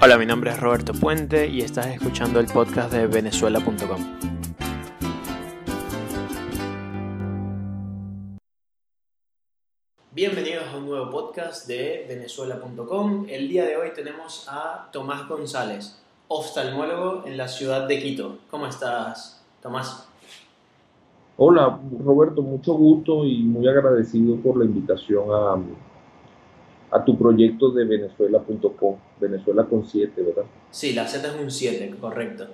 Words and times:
Hola, 0.00 0.16
mi 0.16 0.26
nombre 0.26 0.52
es 0.52 0.60
Roberto 0.60 0.92
Puente 0.92 1.48
y 1.48 1.60
estás 1.60 1.88
escuchando 1.88 2.38
el 2.38 2.46
podcast 2.46 2.92
de 2.92 3.08
venezuela.com. 3.08 4.00
Bienvenidos 10.12 10.66
a 10.72 10.76
un 10.76 10.86
nuevo 10.86 11.10
podcast 11.10 11.66
de 11.66 12.06
venezuela.com. 12.08 13.26
El 13.28 13.48
día 13.48 13.66
de 13.66 13.76
hoy 13.76 13.88
tenemos 13.92 14.46
a 14.48 14.88
Tomás 14.92 15.28
González, 15.28 16.00
oftalmólogo 16.28 17.26
en 17.26 17.36
la 17.36 17.48
ciudad 17.48 17.88
de 17.88 18.00
Quito. 18.00 18.38
¿Cómo 18.52 18.68
estás, 18.68 19.44
Tomás? 19.60 20.08
Hola, 21.38 21.76
Roberto, 22.04 22.40
mucho 22.42 22.74
gusto 22.74 23.24
y 23.24 23.42
muy 23.42 23.66
agradecido 23.66 24.36
por 24.36 24.58
la 24.58 24.64
invitación 24.64 25.24
a, 25.32 25.56
a 26.90 27.04
tu 27.04 27.18
proyecto 27.18 27.70
de 27.70 27.84
venezuela.com, 27.84 28.96
Venezuela 29.20 29.64
con 29.64 29.84
7, 29.84 30.22
¿verdad? 30.22 30.44
Sí, 30.70 30.92
la 30.94 31.06
Z 31.06 31.26
es 31.28 31.34
un 31.40 31.50
7, 31.50 31.94
correcto. 32.00 32.46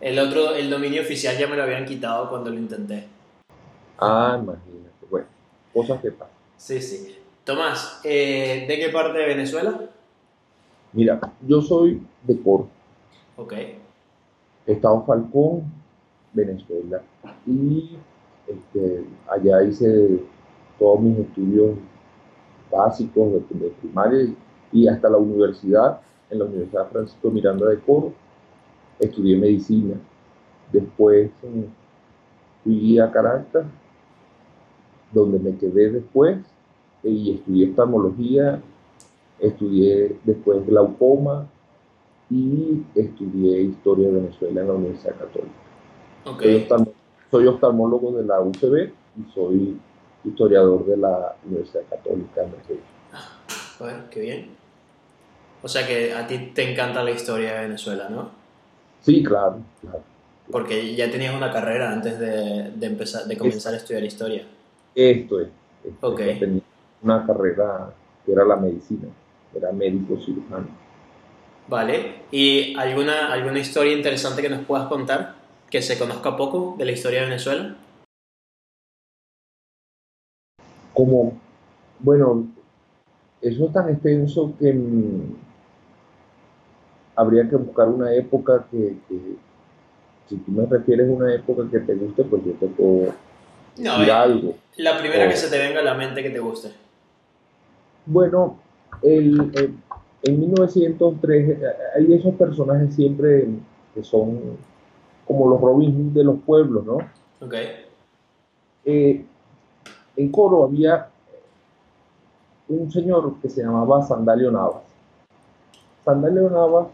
El 0.00 0.18
otro, 0.18 0.54
el 0.54 0.70
dominio 0.70 1.02
oficial 1.02 1.36
ya 1.36 1.46
me 1.46 1.56
lo 1.56 1.62
habían 1.62 1.84
quitado 1.84 2.28
cuando 2.30 2.50
lo 2.50 2.58
intenté. 2.58 3.06
Ah, 3.98 4.38
imagínate, 4.40 5.06
bueno, 5.10 5.26
cosas 5.74 6.00
que 6.00 6.10
pasan. 6.10 6.34
Sí, 6.56 6.80
sí. 6.80 7.16
Tomás, 7.44 8.00
eh, 8.04 8.64
¿de 8.68 8.78
qué 8.78 8.88
parte 8.90 9.18
de 9.18 9.26
Venezuela? 9.26 9.80
Mira, 10.92 11.20
yo 11.46 11.60
soy 11.60 12.02
de 12.24 12.40
Coro, 12.40 12.68
Ok, 13.36 13.54
Estado 14.66 15.02
Falcón, 15.04 15.64
Venezuela, 16.32 17.00
y 17.46 17.96
este, 18.46 19.04
allá 19.28 19.62
hice 19.62 20.20
todos 20.78 21.00
mis 21.00 21.18
estudios 21.18 21.70
básicos 22.70 23.32
de, 23.32 23.58
de 23.58 23.70
primaria 23.80 24.34
y 24.72 24.86
hasta 24.88 25.08
la 25.10 25.16
universidad, 25.18 26.00
en 26.30 26.38
la 26.38 26.44
Universidad 26.44 26.88
Francisco 26.90 27.30
Miranda 27.30 27.66
de 27.66 27.78
Coro, 27.80 28.12
estudié 28.98 29.36
medicina. 29.36 29.94
Después 30.72 31.30
eh, 31.42 31.66
fui 32.62 32.98
a 32.98 33.10
Caracas, 33.10 33.64
donde 35.12 35.38
me 35.38 35.56
quedé 35.56 35.90
después, 35.90 36.38
y 37.02 37.34
estudié 37.34 37.70
oftalmología, 37.70 38.60
estudié 39.40 40.16
después 40.24 40.64
glaucoma 40.66 41.46
y 42.30 42.82
estudié 42.94 43.62
historia 43.62 44.08
de 44.08 44.14
Venezuela 44.14 44.60
en 44.60 44.66
la 44.68 44.74
Universidad 44.74 45.16
Católica. 45.16 45.54
ok. 46.26 46.42
Soy, 46.42 46.54
oftalmo- 46.54 46.92
soy 47.30 47.46
oftalmólogo 47.46 48.12
de 48.12 48.24
la 48.24 48.40
UCB 48.40 48.92
y 49.18 49.32
soy 49.34 49.76
historiador 50.24 50.84
de 50.86 50.96
la 50.96 51.34
Universidad 51.46 51.82
Católica 51.88 52.42
en 52.42 52.50
Medellín. 52.52 52.80
Bueno, 53.78 53.98
qué 54.10 54.20
bien. 54.20 54.50
O 55.62 55.68
sea 55.68 55.86
que 55.86 56.12
a 56.14 56.26
ti 56.26 56.52
te 56.54 56.70
encanta 56.72 57.02
la 57.02 57.10
historia 57.10 57.54
de 57.54 57.60
Venezuela, 57.66 58.08
¿no? 58.08 58.30
Sí, 59.02 59.22
claro, 59.22 59.58
claro. 59.80 60.02
Porque 60.50 60.94
ya 60.94 61.10
tenías 61.10 61.34
una 61.34 61.52
carrera 61.52 61.92
antes 61.92 62.18
de, 62.18 62.70
de 62.74 62.86
empezar, 62.86 63.24
de 63.24 63.36
comenzar 63.38 63.72
a 63.74 63.76
estudiar 63.76 64.02
historia. 64.04 64.44
Esto 64.94 65.40
es. 65.40 65.48
esto 65.84 66.08
Ok. 66.08 66.20
es. 66.20 66.40
Tenía 66.40 66.62
una 67.02 67.26
carrera 67.26 67.92
que 68.26 68.32
era 68.32 68.44
la 68.44 68.56
medicina, 68.56 69.08
era 69.54 69.72
médico 69.72 70.18
cirujano. 70.20 70.66
Vale. 71.68 72.14
¿Y 72.32 72.74
alguna, 72.76 73.32
alguna 73.32 73.60
historia 73.60 73.92
interesante 73.92 74.42
que 74.42 74.48
nos 74.48 74.64
puedas 74.64 74.88
contar? 74.88 75.34
Que 75.70 75.80
se 75.82 75.98
conozca 75.98 76.36
poco 76.36 76.74
de 76.78 76.84
la 76.84 76.92
historia 76.92 77.20
de 77.20 77.26
Venezuela. 77.26 77.76
Como, 80.94 81.32
bueno, 82.00 82.46
eso 83.40 83.66
es 83.66 83.72
tan 83.72 83.88
extenso 83.88 84.52
que 84.58 84.72
mm, 84.72 85.34
habría 87.16 87.48
que 87.48 87.56
buscar 87.56 87.88
una 87.88 88.12
época 88.14 88.66
que, 88.70 88.96
que- 89.08 89.36
si 90.28 90.36
tú 90.36 90.52
me 90.52 90.64
refieres 90.64 91.08
a 91.08 91.12
una 91.12 91.34
época 91.34 91.64
que 91.70 91.80
te 91.80 91.94
guste, 91.94 92.22
pues 92.24 92.44
yo 92.44 92.52
te 92.52 92.66
puedo 92.68 93.12
No, 93.78 93.98
decir 93.98 94.08
eh, 94.08 94.12
algo. 94.12 94.54
la 94.76 94.96
primera 94.98 95.28
que 95.28 95.36
se 95.36 95.50
te 95.50 95.58
venga 95.58 95.80
a 95.80 95.82
la 95.82 95.94
mente 95.94 96.22
que 96.22 96.30
te 96.30 96.38
guste. 96.38 96.70
Bueno, 98.06 98.58
el, 99.02 99.50
el- 99.56 99.74
en 100.22 100.40
1903 100.40 101.48
eh, 101.48 101.62
hay 101.96 102.12
esos 102.14 102.34
personajes 102.36 102.94
siempre 102.94 103.46
que 103.94 104.04
son 104.04 104.38
como 105.26 105.48
los 105.48 105.60
Robin 105.60 105.92
Hood 105.94 106.12
de 106.12 106.24
los 106.24 106.38
pueblos, 106.40 106.84
¿no? 106.84 106.98
Ok. 107.40 107.54
Eh, 108.84 109.24
en 110.20 110.30
Coro 110.30 110.64
había 110.64 111.08
un 112.68 112.90
señor 112.90 113.34
que 113.40 113.48
se 113.48 113.62
llamaba 113.62 114.02
Sandalio 114.02 114.50
Navas. 114.50 114.82
Sandalio 116.04 116.50
Navas 116.50 116.88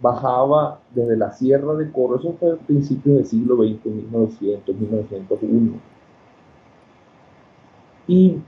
bajaba 0.00 0.80
desde 0.94 1.16
la 1.16 1.32
sierra 1.32 1.74
de 1.74 1.90
Coro, 1.92 2.16
eso 2.16 2.34
fue 2.38 2.52
a 2.52 2.56
principios 2.56 3.16
del 3.16 3.26
siglo 3.26 3.56
XX, 3.56 3.86
1900, 3.86 4.74
1901. 4.74 5.72
Y 8.06 8.38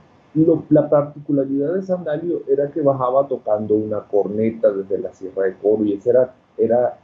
la 0.69 0.89
particularidad 0.89 1.73
de 1.75 1.83
Sandalio 1.83 2.41
era 2.47 2.69
que 2.71 2.81
bajaba 2.81 3.27
tocando 3.27 3.75
una 3.75 4.01
corneta 4.01 4.71
desde 4.71 4.99
la 4.99 5.13
sierra 5.13 5.43
de 5.43 5.55
Coro 5.55 5.85
y 5.85 5.93
esa 5.93 6.09
era, 6.09 6.33
era 6.57 6.99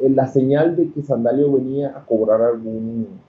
eh, 0.00 0.10
la 0.10 0.26
señal 0.26 0.76
de 0.76 0.90
que 0.90 1.02
Sandalio 1.02 1.52
venía 1.52 1.96
a 1.96 2.04
cobrar 2.04 2.42
algún, 2.42 3.20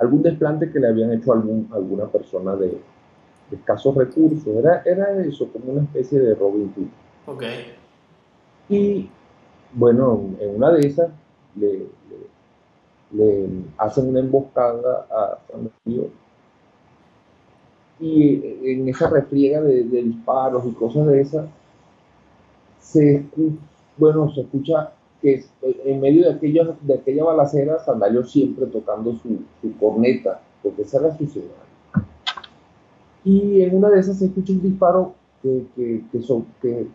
algún 0.00 0.22
desplante 0.22 0.70
que 0.72 0.80
le 0.80 0.88
habían 0.88 1.12
hecho 1.12 1.32
a 1.32 1.36
algún, 1.36 1.68
alguna 1.72 2.06
persona 2.08 2.56
de, 2.56 2.68
de 3.50 3.56
escasos 3.56 3.94
recursos. 3.96 4.46
Era, 4.48 4.82
era 4.84 5.20
eso, 5.22 5.48
como 5.52 5.72
una 5.72 5.82
especie 5.82 6.20
de 6.20 6.34
Robin 6.34 6.72
Hood. 6.76 6.88
Ok. 7.26 7.44
Y 8.68 9.08
bueno, 9.74 10.34
en 10.40 10.56
una 10.56 10.72
de 10.72 10.86
esas 10.86 11.10
le, 11.56 11.68
le- 12.10 12.30
le 13.12 13.48
hacen 13.78 14.08
una 14.08 14.20
emboscada 14.20 15.06
a 15.10 15.38
Sandalio. 15.50 16.10
Y 18.00 18.42
en 18.64 18.88
esa 18.88 19.08
refriega 19.10 19.60
de, 19.60 19.84
de 19.84 20.02
disparos 20.02 20.64
y 20.66 20.72
cosas 20.72 21.06
de 21.06 21.20
esas, 21.20 21.46
se, 22.80 23.24
bueno, 23.96 24.30
se 24.34 24.40
escucha 24.42 24.92
que 25.20 25.44
en 25.84 26.00
medio 26.00 26.24
de 26.28 26.34
aquella, 26.34 26.74
de 26.80 26.94
aquella 26.94 27.24
balacera, 27.24 27.78
Sandalio 27.84 28.24
siempre 28.24 28.66
tocando 28.66 29.12
su, 29.16 29.40
su 29.60 29.76
corneta, 29.78 30.40
porque 30.62 30.82
esa 30.82 30.98
era 30.98 31.16
su 31.16 31.26
señal. 31.26 31.50
Y 33.24 33.62
en 33.62 33.76
una 33.76 33.90
de 33.90 34.00
esas 34.00 34.18
se 34.18 34.26
escucha 34.26 34.52
un 34.52 34.62
disparo 34.62 35.14
que, 35.42 35.66
que, 35.76 36.02
que, 36.10 36.22
so- 36.22 36.44
que 36.62 36.86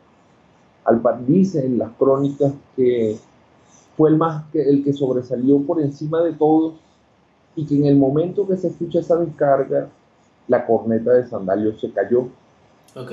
al 0.86 1.02
par- 1.02 1.26
dice 1.26 1.66
en 1.66 1.78
las 1.78 1.92
crónicas 1.94 2.54
que 2.76 3.18
fue 3.96 4.10
el, 4.10 4.18
más, 4.18 4.46
que, 4.52 4.62
el 4.62 4.84
que 4.84 4.94
sobresalió 4.94 5.60
por 5.62 5.82
encima 5.82 6.22
de 6.22 6.34
todos 6.34 6.76
y 7.56 7.66
que 7.66 7.76
en 7.78 7.86
el 7.86 7.96
momento 7.96 8.48
que 8.48 8.58
se 8.58 8.68
escucha 8.68 9.00
esa 9.00 9.16
descarga, 9.18 9.88
la 10.48 10.66
corneta 10.66 11.12
de 11.14 11.28
Sandalio 11.28 11.78
se 11.80 11.92
cayó. 11.92 12.28
Ok. 12.96 13.12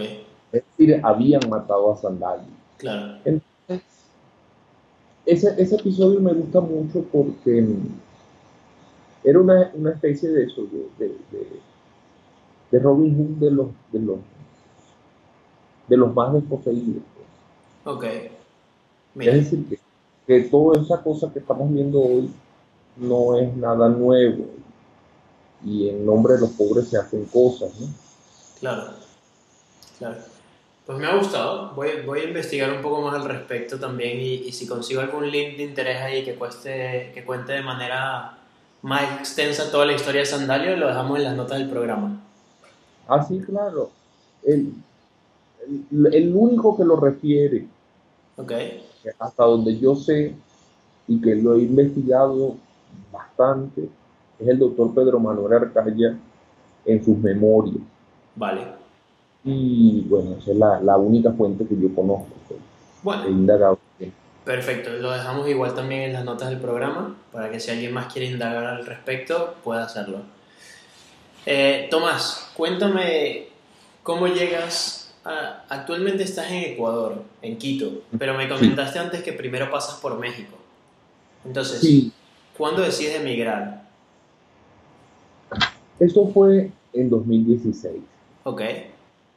Es 0.53 0.63
decir, 0.77 1.01
habían 1.03 1.43
matado 1.49 1.93
a 1.93 1.97
Sandalio. 1.97 2.47
Claro. 2.79 3.19
Ese, 5.25 5.55
ese 5.61 5.77
episodio 5.77 6.21
me 6.21 6.33
gusta 6.33 6.61
mucho 6.61 7.05
porque 7.13 7.63
mm, 7.63 8.01
era 9.25 9.41
una, 9.41 9.71
una 9.75 9.91
especie 9.93 10.29
de 10.31 10.45
eso, 10.45 10.63
de, 10.63 10.89
de, 11.07 11.09
de- 11.31 11.63
de 12.71 12.79
Robin 12.79 13.15
Hood 13.17 13.39
de 13.39 13.51
los, 13.51 13.67
de 13.93 13.99
los, 14.01 14.19
de 15.89 15.97
los 15.97 16.15
más 16.15 16.33
desposeídos. 16.33 17.03
pues. 17.15 17.97
Ok. 17.97 18.05
Mira. 19.15 19.33
Es 19.37 19.45
decir, 19.51 19.67
que, 19.69 19.79
que 20.27 20.49
toda 20.49 20.81
esa 20.81 21.03
cosa 21.03 21.31
que 21.33 21.41
estamos 21.41 21.71
viendo 21.73 22.01
hoy 22.01 22.31
no 22.97 23.37
es 23.39 23.55
nada 23.57 23.89
nuevo. 23.91 24.47
Y 25.65 25.89
en 25.91 26.05
nombre 26.07 26.35
de 26.35 26.41
los 26.41 26.51
pobres 26.51 26.89
se 26.89 26.97
hacen 26.97 27.25
cosas, 27.27 27.71
¿no? 27.79 27.87
Claro, 28.59 28.95
claro. 29.99 30.17
Pues 30.87 30.99
me 30.99 31.07
ha 31.07 31.17
gustado. 31.17 31.73
Voy, 31.75 31.89
voy 32.05 32.21
a 32.21 32.25
investigar 32.25 32.73
un 32.73 32.83
poco 32.83 33.03
más 33.03 33.15
al 33.15 33.25
respecto 33.25 33.79
también 33.79 34.19
y, 34.19 34.35
y 34.35 34.53
si 34.53 34.67
consigo 34.67 35.01
algún 35.01 35.31
link 35.31 35.57
de 35.57 35.65
interés 35.65 36.01
ahí 36.01 36.25
que, 36.25 36.35
cueste, 36.35 37.13
que 37.15 37.25
cuente 37.25 37.53
de 37.53 37.63
manera 37.63 38.39
más 38.83 39.21
extensa 39.21 39.71
toda 39.71 39.87
la 39.87 39.93
historia 39.93 40.23
de 40.23 40.27
Sandalio, 40.27 40.77
lo 40.77 40.89
dejamos 40.89 41.19
en 41.19 41.25
las 41.25 41.37
notas 41.37 41.59
del 41.59 41.71
programa. 41.71 42.21
Ah, 43.07 43.23
sí, 43.23 43.41
claro. 43.41 43.91
El, 44.43 44.73
el, 45.93 46.15
el 46.15 46.35
único 46.35 46.77
que 46.77 46.85
lo 46.85 46.97
refiere, 46.97 47.67
¿Ok? 48.37 48.53
hasta 49.19 49.45
donde 49.45 49.79
yo 49.79 49.95
sé 49.95 50.35
y 51.07 51.21
que 51.21 51.35
lo 51.37 51.55
he 51.55 51.61
investigado 51.61 52.57
bastante, 53.13 53.89
es 54.39 54.49
el 54.49 54.59
doctor 54.59 54.93
Pedro 54.95 55.21
Manuel 55.21 55.53
Arcaya 55.53 56.17
en 56.85 57.05
sus 57.05 57.17
memorias. 57.19 57.83
Vale. 58.35 58.82
Y 59.45 60.03
bueno, 60.09 60.37
esa 60.41 60.53
es 60.53 60.57
la, 60.57 60.81
la 60.81 60.97
única 60.97 61.33
fuente 61.33 61.67
que 61.67 61.75
yo 61.81 61.93
conozco. 61.95 62.29
pues, 62.49 62.61
He 62.61 63.03
Bueno, 63.03 63.29
indagado. 63.29 63.79
perfecto. 64.45 64.91
Lo 64.91 65.11
dejamos 65.11 65.49
igual 65.49 65.75
también 65.75 66.03
en 66.03 66.13
las 66.13 66.25
notas 66.25 66.51
del 66.51 66.59
programa 66.61 67.17
para 67.33 67.51
que 67.51 67.59
si 67.61 67.71
alguien 67.71 67.93
más 67.93 68.13
quiere 68.13 68.29
indagar 68.31 68.65
al 68.65 68.87
respecto 68.87 69.55
pueda 69.65 69.85
hacerlo. 69.85 70.19
Eh, 71.47 71.89
Tomás, 71.91 72.51
cuéntame 72.57 73.47
cómo 74.05 74.29
llegas 74.29 75.13
ah, 75.25 75.65
actualmente 75.69 76.23
estás 76.23 76.51
en 76.53 76.73
Ecuador, 76.73 77.23
en 77.43 77.59
Quito, 77.59 78.03
pero 78.17 78.35
me 78.35 78.49
comentaste 78.49 79.01
antes 79.01 79.23
que 79.25 79.33
primero 79.33 79.69
pasas 79.71 79.97
por 80.01 80.19
México. 80.21 80.57
Entonces, 81.45 81.81
Sí, 81.81 82.13
¿cuándo 82.57 82.83
decides 82.83 83.17
emigrar? 83.21 83.83
esto 85.99 86.27
fue 86.29 86.71
en 86.93 87.11
2016. 87.11 87.95
Ok, 88.45 88.61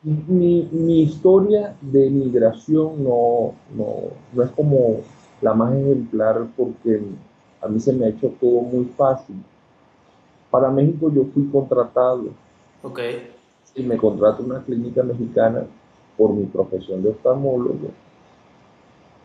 Mi, 0.06 0.70
mi 0.72 1.02
historia 1.02 1.76
de 1.82 2.10
migración 2.12 3.04
no, 3.04 3.54
no, 3.76 3.96
no 4.34 4.44
es 4.44 4.52
como 4.52 5.02
la 5.42 5.54
más 5.56 5.74
ejemplar 5.74 6.46
porque 6.56 7.02
a 7.60 7.68
mí 7.68 7.80
se 7.80 7.92
me 7.92 8.06
ha 8.06 8.10
hecho 8.10 8.32
todo 8.40 8.62
muy 8.62 8.86
fácil. 8.98 9.36
Para 10.52 10.70
México 10.70 11.12
yo 11.12 11.26
fui 11.34 11.48
contratado. 11.48 12.26
Ok, 12.84 13.00
y 13.76 13.84
me 13.84 13.98
contrató 13.98 14.44
una 14.44 14.64
clínica 14.64 15.04
mexicana 15.04 15.66
por 16.18 16.34
mi 16.34 16.46
profesión 16.46 17.04
de 17.04 17.10
oftalmólogo. 17.10 17.92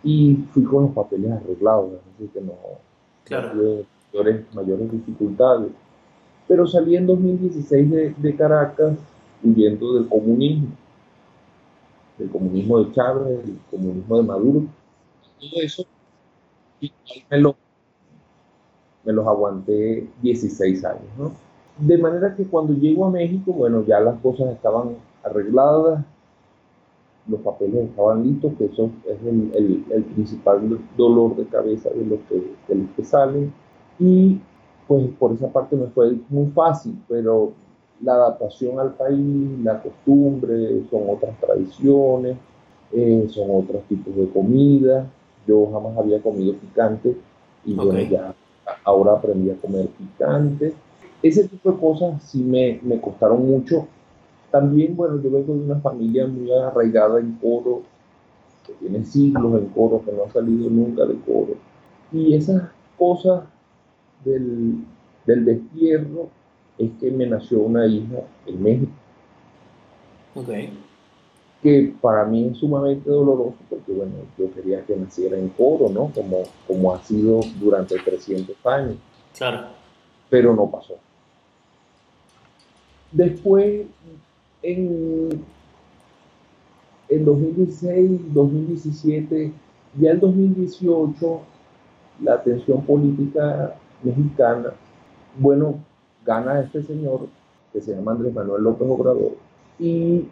Y 0.03 0.44
fui 0.53 0.65
con 0.65 0.85
los 0.85 0.93
papeles 0.93 1.31
arreglados, 1.31 1.93
así 2.15 2.29
que 2.29 2.41
no, 2.41 2.53
no 2.53 2.56
claro, 3.25 3.53
tuve 3.53 3.87
mayores, 4.12 4.55
mayores 4.55 4.93
dificultades. 4.93 5.71
Pero 6.49 6.67
salí 6.67 6.97
en 6.97 7.06
2016 7.06 7.91
de, 7.91 8.15
de 8.17 8.37
Caracas 8.37 8.94
huyendo 9.42 9.94
del 9.94 10.08
comunismo, 10.08 10.69
del 12.19 12.31
comunismo 12.31 12.78
de 12.84 12.92
Chávez, 12.92 13.44
del 13.46 13.58
comunismo 13.70 14.16
de 14.16 14.22
Maduro, 14.22 14.62
todo 15.40 15.62
eso, 15.62 15.84
me, 17.31 17.38
lo- 17.38 17.56
me 19.04 19.12
los 19.12 19.26
aguanté 19.26 20.08
16 20.22 20.84
años. 20.84 21.02
De 21.78 21.96
manera 21.98 22.34
que 22.37 22.44
cuando 22.44 22.75
llego 22.75 23.06
a 23.06 23.10
México, 23.10 23.52
bueno, 23.52 23.84
ya 23.87 24.00
las 24.00 24.19
cosas 24.20 24.50
estaban 24.52 24.96
arregladas, 25.22 26.04
los 27.26 27.40
papeles 27.40 27.88
estaban 27.90 28.22
listos, 28.25 28.52
que 28.58 28.64
eso 28.66 28.90
es 29.06 29.19
el, 29.22 29.50
el- 29.54 29.84
el 29.90 30.04
principal 30.04 30.78
dolor 30.96 31.36
de 31.36 31.46
cabeza 31.46 31.90
de 31.90 32.04
los 32.06 32.20
que, 32.28 32.34
de 32.69 32.75
los 32.75 32.90
que 32.96 33.04
salen. 33.04 33.52
Y 33.98 34.40
pues 34.88 35.06
por 35.19 35.32
esa 35.32 35.48
parte 35.52 35.76
me 35.76 35.86
fue 35.88 36.16
muy 36.28 36.50
fácil, 36.52 36.98
pero 37.08 37.52
la 38.02 38.14
adaptación 38.14 38.79
al 38.79 38.94
país, 38.94 39.58
la 39.62 39.82
costumbre, 39.82 40.82
son 40.91 41.02
otras 41.08 41.38
tradiciones, 41.38 42.37
eh, 42.93 43.26
son 43.31 43.49
otros 43.50 43.82
tipos 43.85 44.14
de 44.17 44.29
comida. 44.29 45.06
Yo 45.47 45.70
jamás 45.73 45.97
había 45.99 46.20
comido 46.23 46.55
picante 46.55 47.17
y 47.64 47.75
bueno, 47.75 48.00
ya 48.00 48.35
ahora 48.85 49.12
aprendí 49.12 49.50
a 49.50 49.56
comer 49.56 49.88
picante. 49.88 50.75
Ese 51.23 51.49
tipo 51.49 51.73
de 51.73 51.79
cosas 51.79 52.23
sí 52.23 52.43
me, 52.43 52.81
me 52.82 53.00
costaron 53.00 53.47
mucho. 53.47 53.87
También, 54.50 54.96
bueno, 54.96 55.20
yo 55.23 55.31
vengo 55.31 55.55
de 55.55 55.61
una 55.61 55.81
familia 55.81 56.26
muy 56.26 56.50
arraigada 56.50 57.20
en 57.20 57.32
coro, 57.41 57.82
que 58.67 58.73
tiene 58.75 59.05
siglos 59.05 59.61
en 59.61 59.67
coro, 59.69 60.03
que 60.05 60.12
no 60.12 60.25
ha 60.25 60.31
salido 60.31 60.70
nunca 60.70 61.05
de 61.05 61.14
coro. 61.20 61.55
Y 62.12 62.35
esas 62.35 62.62
cosas 62.99 63.44
del, 64.25 64.85
del 65.26 65.44
destierro 65.44 66.29
es 66.81 66.91
que 66.99 67.11
me 67.11 67.27
nació 67.27 67.61
una 67.61 67.87
hija 67.87 68.21
en 68.47 68.62
México, 68.62 68.93
ok, 70.35 70.49
que 71.62 71.93
para 72.00 72.25
mí 72.25 72.49
es 72.50 72.56
sumamente 72.56 73.11
doloroso 73.11 73.56
porque, 73.69 73.93
bueno, 73.93 74.12
yo 74.38 74.50
quería 74.55 74.82
que 74.87 74.97
naciera 74.97 75.37
en 75.37 75.50
coro, 75.50 75.91
¿no? 75.91 76.11
Como, 76.15 76.44
como 76.67 76.94
ha 76.94 77.03
sido 77.03 77.41
durante 77.61 77.99
300 77.99 78.56
años, 78.65 78.97
claro, 79.37 79.67
pero 80.31 80.55
no 80.55 80.71
pasó. 80.71 80.94
Después, 83.12 83.87
en, 84.62 85.44
en 87.09 87.25
2016, 87.25 88.32
2017, 88.32 89.53
ya 89.99 90.11
en 90.12 90.21
2018, 90.21 91.41
la 92.23 92.43
tensión 92.43 92.82
política 92.87 93.75
mexicana, 94.03 94.73
bueno, 95.38 95.79
gana 96.25 96.61
este 96.61 96.82
señor 96.82 97.28
que 97.72 97.81
se 97.81 97.94
llama 97.94 98.12
Andrés 98.12 98.34
Manuel 98.34 98.62
López 98.62 98.88
Obrador 98.90 99.32
y 99.78 100.26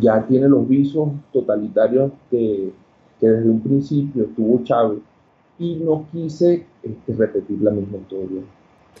ya 0.00 0.22
tiene 0.26 0.48
los 0.48 0.68
visos 0.68 1.08
totalitarios 1.32 2.12
que, 2.30 2.72
que 3.20 3.26
desde 3.26 3.50
un 3.50 3.60
principio 3.60 4.26
tuvo 4.36 4.62
Chávez 4.64 5.00
y 5.58 5.76
no 5.76 6.06
quise 6.12 6.66
este, 6.82 7.14
repetir 7.14 7.60
la 7.62 7.70
misma 7.70 7.98
historia. 7.98 8.42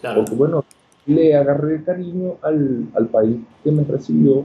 claro, 0.00 0.20
Porque 0.20 0.34
bueno, 0.34 0.64
le 1.06 1.34
agarré 1.34 1.82
cariño 1.82 2.34
al, 2.42 2.88
al 2.94 3.06
país 3.08 3.36
que 3.64 3.72
me 3.72 3.84
recibió, 3.84 4.44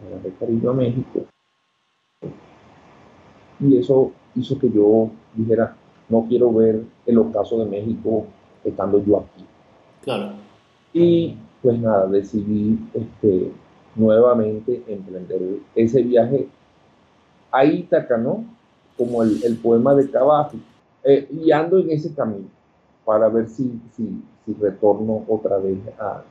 le 0.00 0.14
agarré 0.14 0.32
cariño 0.38 0.70
a 0.70 0.74
México. 0.74 1.24
Y 3.60 3.76
eso 3.76 4.12
hizo 4.36 4.58
que 4.58 4.70
yo 4.70 5.10
dijera, 5.34 5.76
no 6.08 6.26
quiero 6.28 6.52
ver 6.52 6.82
el 7.06 7.18
ocaso 7.18 7.58
de 7.58 7.66
México 7.66 8.26
estando 8.64 9.04
yo 9.04 9.18
aquí. 9.18 9.44
claro, 10.02 10.32
Y 10.98 11.36
pues 11.62 11.78
nada, 11.78 12.08
decidí 12.08 12.76
este, 12.92 13.52
nuevamente 13.94 14.82
emprender 14.88 15.40
ese 15.76 16.02
viaje 16.02 16.48
a 17.52 17.64
Ítaca, 17.64 18.16
¿no? 18.16 18.44
Como 18.96 19.22
el, 19.22 19.40
el 19.44 19.56
poema 19.58 19.94
de 19.94 20.10
Cavafi. 20.10 20.60
Eh, 21.04 21.28
y 21.30 21.52
ando 21.52 21.78
en 21.78 21.92
ese 21.92 22.12
camino 22.12 22.48
para 23.04 23.28
ver 23.28 23.48
si, 23.48 23.80
si, 23.96 24.20
si 24.44 24.54
retorno 24.54 25.24
otra 25.28 25.58
vez 25.58 25.78
a, 26.00 26.24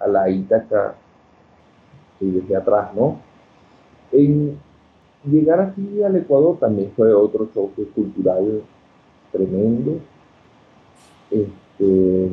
a 0.00 0.08
la 0.08 0.30
Ítaca 0.30 0.94
que 2.18 2.24
dejé 2.24 2.56
atrás, 2.56 2.94
¿no? 2.94 3.18
En 4.10 4.58
llegar 5.30 5.60
aquí 5.60 6.02
al 6.02 6.16
Ecuador 6.16 6.56
también 6.58 6.92
fue 6.96 7.12
otro 7.12 7.50
choque 7.52 7.84
cultural 7.94 8.62
tremendo. 9.30 9.98
Este, 11.30 12.30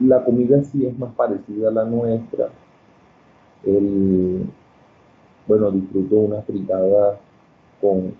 la 0.00 0.24
comida 0.24 0.62
sí 0.64 0.86
es 0.86 0.98
más 0.98 1.14
parecida 1.14 1.68
a 1.68 1.72
la 1.72 1.84
nuestra. 1.84 2.48
Bueno, 5.46 5.70
disfruto 5.70 6.16
una 6.16 6.42
fritada 6.42 7.18
con, 7.80 8.14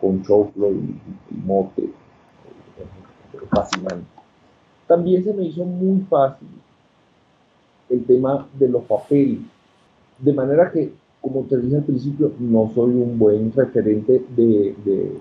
con, 0.00 0.22
choclo 0.22 0.72
y, 0.72 1.00
y 1.30 1.34
mote. 1.44 1.84
Es 1.84 3.48
fascinante. 3.50 4.06
También 4.86 5.24
se 5.24 5.32
me 5.32 5.44
hizo 5.44 5.64
muy 5.64 6.00
fácil 6.02 6.48
el 7.90 8.04
tema 8.04 8.48
de 8.58 8.68
los 8.68 8.82
papeles. 8.84 9.40
De 10.18 10.32
manera 10.32 10.70
que, 10.70 10.92
como 11.20 11.42
te 11.42 11.58
dije 11.58 11.76
al 11.76 11.84
principio, 11.84 12.32
no 12.38 12.70
soy 12.74 12.90
un 12.90 13.18
buen 13.18 13.52
referente 13.52 14.24
de, 14.36 14.74
de- 14.84 15.18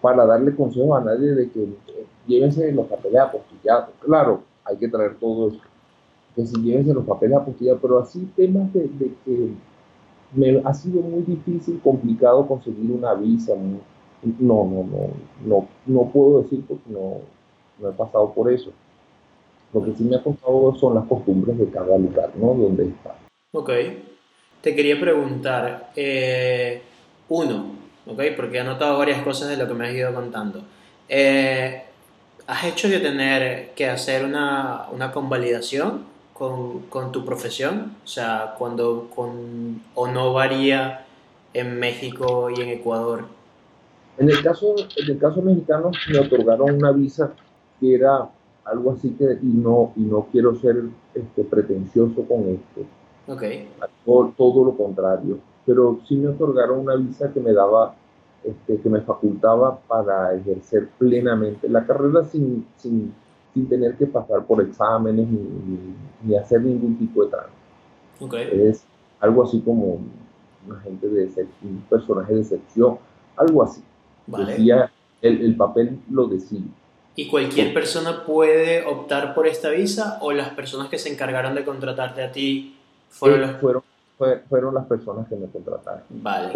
para 0.00 0.24
darle 0.24 0.54
consejos 0.54 1.00
a 1.00 1.04
nadie 1.04 1.32
de 1.34 1.50
que 1.50 1.62
eh, 1.62 2.06
llévense 2.26 2.72
los 2.72 2.86
papeles 2.86 3.20
apostillados. 3.20 3.90
Claro, 4.00 4.42
hay 4.64 4.76
que 4.76 4.88
traer 4.88 5.16
todo 5.16 5.48
eso. 5.48 5.60
Que 6.34 6.46
si 6.46 6.60
llévense 6.62 6.94
los 6.94 7.04
papeles 7.04 7.38
apostillados, 7.38 7.80
pero 7.82 7.98
así 7.98 8.28
temas 8.36 8.72
de, 8.72 8.88
que 9.24 9.50
me 10.32 10.62
ha 10.64 10.74
sido 10.74 11.02
muy 11.02 11.22
difícil, 11.22 11.80
complicado 11.82 12.46
conseguir 12.46 12.90
una 12.90 13.14
visa. 13.14 13.54
No, 13.54 13.80
no, 14.38 14.64
no, 14.64 14.84
no, 14.84 15.10
no, 15.46 15.68
no 15.86 16.10
puedo 16.10 16.42
decir 16.42 16.62
porque 16.68 16.90
no, 16.90 17.18
no 17.78 17.88
he 17.88 17.92
pasado 17.92 18.32
por 18.32 18.52
eso. 18.52 18.70
Lo 19.72 19.84
que 19.84 19.94
sí 19.94 20.04
me 20.04 20.16
ha 20.16 20.22
costado 20.22 20.74
son 20.76 20.94
las 20.94 21.04
costumbres 21.06 21.58
de 21.58 21.68
cada 21.70 21.96
lugar, 21.96 22.30
¿no? 22.36 22.54
Donde 22.54 22.88
está. 22.88 23.16
ok. 23.52 23.70
Te 24.60 24.74
quería 24.74 25.00
preguntar, 25.00 25.90
eh, 25.96 26.82
uno, 27.30 27.72
ok, 28.06 28.20
porque 28.36 28.58
he 28.58 28.60
anotado 28.60 28.98
varias 28.98 29.22
cosas 29.22 29.48
de 29.48 29.56
lo 29.56 29.66
que 29.66 29.72
me 29.72 29.88
has 29.88 29.94
ido 29.94 30.12
contando. 30.12 30.62
Eh, 31.08 31.82
¿Has 32.46 32.64
hecho 32.64 32.88
de 32.88 33.00
tener 33.00 33.70
que 33.74 33.88
hacer 33.88 34.24
una, 34.24 34.86
una 34.92 35.12
convalidación 35.12 36.04
con, 36.32 36.80
con 36.88 37.12
tu 37.12 37.24
profesión? 37.24 37.96
O 38.04 38.08
sea, 38.08 38.54
cuando 38.58 39.08
con, 39.14 39.82
o 39.94 40.08
no 40.08 40.32
varía 40.32 41.06
en 41.52 41.78
México 41.78 42.50
y 42.50 42.60
en 42.60 42.68
Ecuador. 42.68 43.24
En 44.18 44.28
el 44.28 44.42
caso, 44.42 44.74
en 44.96 45.10
el 45.10 45.18
caso 45.18 45.40
mexicano 45.42 45.90
me 46.12 46.18
otorgaron 46.18 46.74
una 46.74 46.92
visa 46.92 47.32
que 47.80 47.94
era 47.94 48.28
algo 48.64 48.92
así 48.92 49.10
que, 49.10 49.38
y 49.42 49.46
no, 49.46 49.92
y 49.96 50.00
no 50.00 50.28
quiero 50.30 50.54
ser 50.56 50.76
este, 51.14 51.44
pretencioso 51.44 52.24
con 52.26 52.48
esto, 52.48 52.86
Ok, 53.26 53.44
todo, 54.04 54.34
todo 54.36 54.64
lo 54.64 54.76
contrario, 54.76 55.38
pero 55.64 56.00
sí 56.08 56.16
me 56.16 56.28
otorgaron 56.28 56.80
una 56.80 56.96
visa 56.96 57.32
que 57.32 57.38
me 57.38 57.52
daba, 57.52 57.94
este, 58.44 58.80
que 58.80 58.88
me 58.88 59.00
facultaba 59.02 59.78
para 59.86 60.34
ejercer 60.34 60.88
plenamente 60.98 61.68
la 61.68 61.84
carrera 61.86 62.24
sin, 62.24 62.66
sin, 62.76 63.12
sin 63.52 63.68
tener 63.68 63.96
que 63.96 64.06
pasar 64.06 64.44
por 64.44 64.62
exámenes 64.62 65.28
ni, 65.28 65.38
ni- 65.38 65.94
ni 66.22 66.36
hacer 66.36 66.60
ningún 66.62 66.96
tipo 66.98 67.24
de 67.24 67.30
trámite. 67.30 67.52
ok, 68.20 68.34
Es 68.52 68.82
algo 69.20 69.44
así 69.44 69.60
como 69.60 70.00
un 70.66 70.76
agente 70.76 71.08
de 71.08 71.30
un 71.62 71.82
personaje 71.88 72.34
de 72.34 72.40
excepción, 72.40 72.98
algo 73.36 73.62
así. 73.62 73.82
vale. 74.26 74.52
Decía, 74.52 74.90
el, 75.22 75.42
el 75.42 75.56
papel 75.56 75.98
lo 76.10 76.26
decía. 76.26 76.60
¿Y 77.16 77.28
cualquier 77.28 77.74
persona 77.74 78.24
puede 78.24 78.84
optar 78.86 79.34
por 79.34 79.46
esta 79.46 79.68
visa 79.70 80.18
o 80.22 80.32
las 80.32 80.50
personas 80.50 80.88
que 80.88 80.98
se 80.98 81.12
encargaron 81.12 81.54
de 81.54 81.64
contratarte 81.64 82.22
a 82.22 82.32
ti 82.32 82.76
fueron 83.10 83.40
Eh, 83.40 83.46
los... 83.46 83.60
fueron 83.60 83.82
fueron 84.48 84.74
las 84.74 84.84
personas 84.86 85.26
que 85.28 85.36
me 85.36 85.46
contrataron. 85.46 86.02
Vale. 86.10 86.52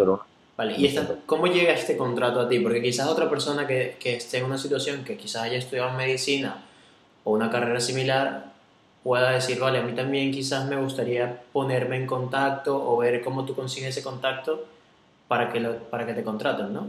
Vale. 0.57 0.75
¿Y 0.77 0.85
esta, 0.85 1.19
cómo 1.25 1.47
llega 1.47 1.73
este 1.73 1.97
contrato 1.97 2.39
a 2.39 2.49
ti? 2.49 2.59
Porque 2.59 2.81
quizás 2.81 3.07
otra 3.07 3.29
persona 3.29 3.67
que, 3.67 3.97
que 3.99 4.15
esté 4.15 4.39
en 4.39 4.45
una 4.45 4.57
situación 4.57 5.03
que 5.03 5.17
quizás 5.17 5.43
haya 5.43 5.57
estudiado 5.57 5.95
medicina 5.97 6.63
o 7.23 7.31
una 7.33 7.49
carrera 7.49 7.79
similar 7.79 8.53
pueda 9.05 9.31
decir, 9.31 9.59
vale, 9.59 9.77
a 9.77 9.83
mí 9.83 9.93
también 9.93 10.31
quizás 10.31 10.67
me 10.67 10.81
gustaría 10.81 11.43
ponerme 11.53 11.97
en 11.97 12.07
contacto 12.07 12.75
o 12.75 12.97
ver 12.97 13.21
cómo 13.21 13.45
tú 13.45 13.53
consigues 13.53 13.89
ese 13.89 14.03
contacto 14.03 14.65
para 15.27 15.51
que, 15.51 15.59
lo, 15.59 15.75
para 15.91 16.07
que 16.07 16.13
te 16.13 16.23
contraten, 16.23 16.73
¿no? 16.73 16.87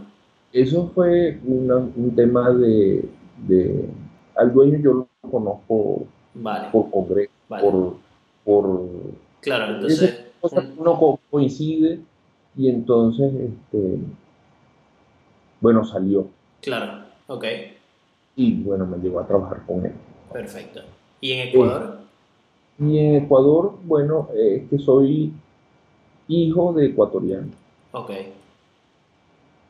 Eso 0.50 0.90
fue 0.94 1.38
un 1.44 2.14
tema 2.16 2.50
de, 2.52 3.06
de, 3.46 3.84
Al 4.34 4.50
dueño 4.52 4.78
yo 4.78 4.92
lo 4.92 5.30
conozco 5.30 6.06
por 6.72 6.90
congreso, 6.90 7.32
por, 7.48 7.96
por... 8.44 8.88
Claro, 9.40 9.74
entonces... 9.74 10.22
Uno 10.78 11.18
coincide 11.30 12.00
y 12.56 12.68
entonces, 12.68 13.32
este, 13.34 13.98
bueno, 15.60 15.84
salió. 15.84 16.26
Claro, 16.62 17.04
ok. 17.26 17.44
Y 18.36 18.62
bueno, 18.62 18.86
me 18.86 18.98
llegó 18.98 19.20
a 19.20 19.26
trabajar 19.26 19.62
con 19.66 19.84
él. 19.84 19.92
Perfecto. 20.32 20.80
¿Y 21.20 21.32
en 21.32 21.48
Ecuador? 21.48 21.98
y 22.78 22.98
en 22.98 23.16
Ecuador, 23.16 23.78
bueno, 23.84 24.28
es 24.34 24.68
que 24.68 24.78
soy 24.78 25.32
hijo 26.28 26.72
de 26.72 26.86
ecuatoriano. 26.86 27.48
Ok. 27.92 28.10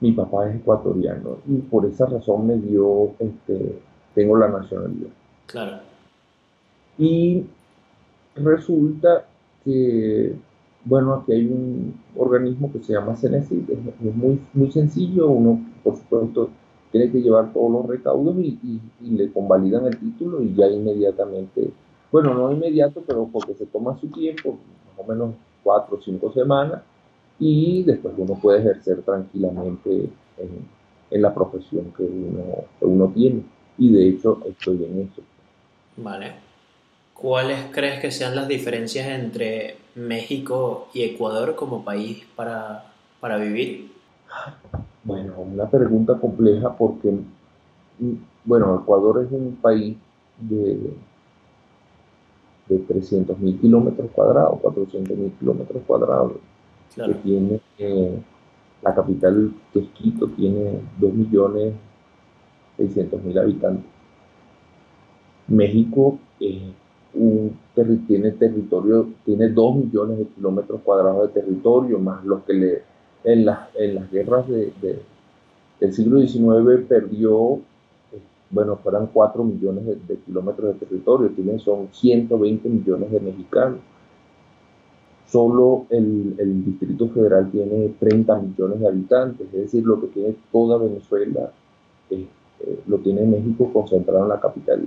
Mi 0.01 0.13
papá 0.13 0.49
es 0.49 0.57
ecuatoriano 0.57 1.39
y 1.47 1.59
por 1.59 1.87
esa 1.87 2.07
razón 2.07 2.47
me 2.47 2.57
dio, 2.57 3.13
este, 3.19 3.81
tengo 4.15 4.37
la 4.37 4.49
nacionalidad. 4.49 5.11
Claro. 5.47 5.79
Y 6.99 7.45
resulta 8.35 9.27
que, 9.65 10.35
bueno, 10.87 11.15
aquí 11.15 11.33
hay 11.33 11.47
un 11.47 11.95
organismo 12.17 12.73
que 12.73 12.79
se 12.79 12.93
llama 12.93 13.17
Cenecit, 13.17 13.69
es, 13.69 14.15
muy, 14.15 14.41
muy 14.55 14.71
sencillo, 14.71 15.29
uno, 15.29 15.61
por 15.83 15.97
supuesto, 15.97 16.49
tiene 16.93 17.11
que 17.11 17.21
llevar 17.21 17.53
todos 17.53 17.73
los 17.73 17.87
recaudos 17.87 18.37
y, 18.39 18.81
le 19.01 19.31
convalidan 19.33 19.87
el 19.87 19.99
título 19.99 20.43
y 20.43 20.55
ya 20.55 20.69
inmediatamente, 20.69 21.71
bueno, 22.13 22.35
no 22.35 22.53
inmediato, 22.53 23.03
pero 23.05 23.29
porque 23.31 23.55
se 23.55 23.67
toma 23.67 23.99
su 23.99 24.07
tiempo, 24.09 24.59
más 24.97 25.07
o 25.07 25.13
menos 25.13 25.35
cuatro 25.65 25.97
o 25.97 26.01
cinco 26.01 26.33
semanas, 26.33 26.83
y 27.41 27.83
después 27.83 28.15
uno 28.17 28.35
puede 28.41 28.61
ejercer 28.61 29.03
tranquilamente 29.03 30.09
en, 30.39 30.77
la 31.23 31.35
profesión 31.35 31.93
que 31.97 32.03
uno, 32.03 32.65
uno 32.81 33.13
tiene. 33.15 33.43
Y 33.79 33.93
de 33.93 34.09
hecho 34.09 34.41
estoy 34.47 34.85
en 34.85 35.01
eso. 35.01 35.23
Vale. 35.97 36.46
¿Cuáles 37.21 37.59
crees 37.73 38.01
que 38.01 38.11
sean 38.11 38.35
las 38.37 38.47
diferencias 38.47 39.09
entre 39.09 39.79
México 39.95 40.89
y 40.93 41.03
Ecuador 41.03 41.57
como 41.57 41.83
país 41.83 42.27
para, 42.37 42.93
para 43.21 43.39
vivir? 43.39 43.91
Bueno, 45.03 45.33
una 45.39 45.67
pregunta 45.71 46.19
compleja 46.19 46.77
porque, 46.77 47.11
mm, 47.11 48.13
bueno, 48.45 48.81
Ecuador 48.83 49.25
es 49.25 49.33
un 49.33 49.57
país 49.57 49.97
de, 50.39 50.93
de 52.69 52.87
300.000 52.87 53.61
kilómetros 53.61 54.11
cuadrados, 54.11 54.61
400.000 54.61 55.39
kilómetros 55.39 55.83
cuadrados, 55.87 56.33
que 56.95 57.15
tiene, 57.23 57.63
eh, 57.79 58.19
la 58.83 58.95
capital 58.95 59.55
que 59.73 59.79
es 59.79 59.87
Quito 59.95 60.29
tiene 60.29 60.83
2.600.000 61.01 63.41
habitantes. 63.41 63.87
México 65.49 66.19
un 67.17 67.57
tiene 68.07 68.33
territorio, 68.33 69.09
tiene 69.25 69.49
2 69.49 69.77
millones 69.77 70.19
de 70.19 70.27
kilómetros 70.27 70.81
cuadrados 70.83 71.29
de 71.29 71.41
territorio, 71.41 71.99
más 71.99 72.25
los 72.25 72.43
que 72.45 72.53
le 72.55 72.83
en, 73.25 73.47
en 73.75 73.95
las 73.95 74.11
guerras 74.11 74.49
de, 74.49 74.73
del 75.81 75.93
siglo 75.93 76.21
XIX 76.21 76.87
perdió, 76.89 77.57
eh, 78.13 78.21
bueno, 78.51 78.77
fueran 78.77 79.09
4 79.13 79.45
millones 79.45 79.85
de, 79.87 80.17
kilómetros 80.25 80.75
de 80.75 80.87
territorio, 80.87 81.31
tienen, 81.31 81.59
son 81.59 81.89
120 81.91 82.69
millones 82.69 83.11
de 83.11 83.21
mexicanos. 83.21 83.81
Solo 85.27 85.87
el, 85.91 86.37
el, 86.39 86.65
Distrito 86.65 87.09
Federal 87.09 87.51
tiene 87.51 87.95
30 87.99 88.39
millones 88.39 88.81
de 88.81 88.89
habitantes, 88.89 89.47
es 89.49 89.61
decir, 89.61 89.85
lo 89.85 90.01
que 90.01 90.07
tiene 90.07 90.37
toda 90.53 90.79
Venezuela 90.79 91.51
eh, 92.11 92.29
lo 92.87 92.99
tiene 92.99 93.23
México 93.23 93.71
concentrado 93.73 94.23
en 94.23 94.29
la 94.29 94.41
capital. 94.41 94.87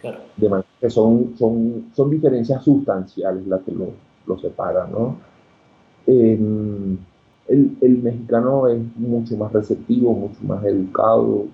Claro. 0.00 0.18
De 0.36 0.48
manera 0.48 0.68
que 0.80 0.90
son, 0.90 1.34
son, 1.36 1.90
son 1.94 2.10
diferencias 2.10 2.62
sustanciales 2.62 3.46
las 3.46 3.62
que 3.62 3.72
lo, 3.72 3.90
lo 4.26 4.38
separan, 4.38 4.92
¿no? 4.92 5.16
el, 6.08 8.00
mexicano 8.02 8.68
es 8.68 8.80
mucho 8.96 9.36
más 9.36 9.52
receptivo, 9.52 10.12
mucho 10.12 10.40
más 10.42 10.64
educado. 10.64 11.46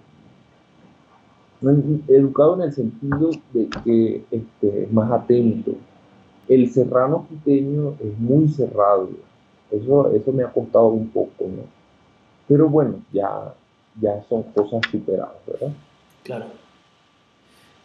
Educado 2.08 2.56
en 2.56 2.62
el 2.62 2.72
sentido 2.72 3.30
de 3.52 3.68
que 3.84 4.24
este, 4.30 4.82
es 4.82 4.92
más 4.92 5.10
atento. 5.10 5.72
El 6.46 6.70
serrano 6.70 7.26
quiteño 7.28 7.94
es 8.00 8.18
muy 8.18 8.48
cerrado. 8.48 9.08
Eso, 9.70 10.12
eso 10.12 10.32
me 10.32 10.44
ha 10.44 10.52
costado 10.52 10.88
un 10.88 11.08
poco, 11.08 11.44
¿no? 11.44 11.62
Pero 12.46 12.68
bueno, 12.68 12.96
ya, 13.12 13.54
ya 13.98 14.22
son 14.28 14.42
cosas 14.54 14.82
superadas, 14.90 15.36
¿verdad? 15.46 15.72
Claro. 16.22 16.63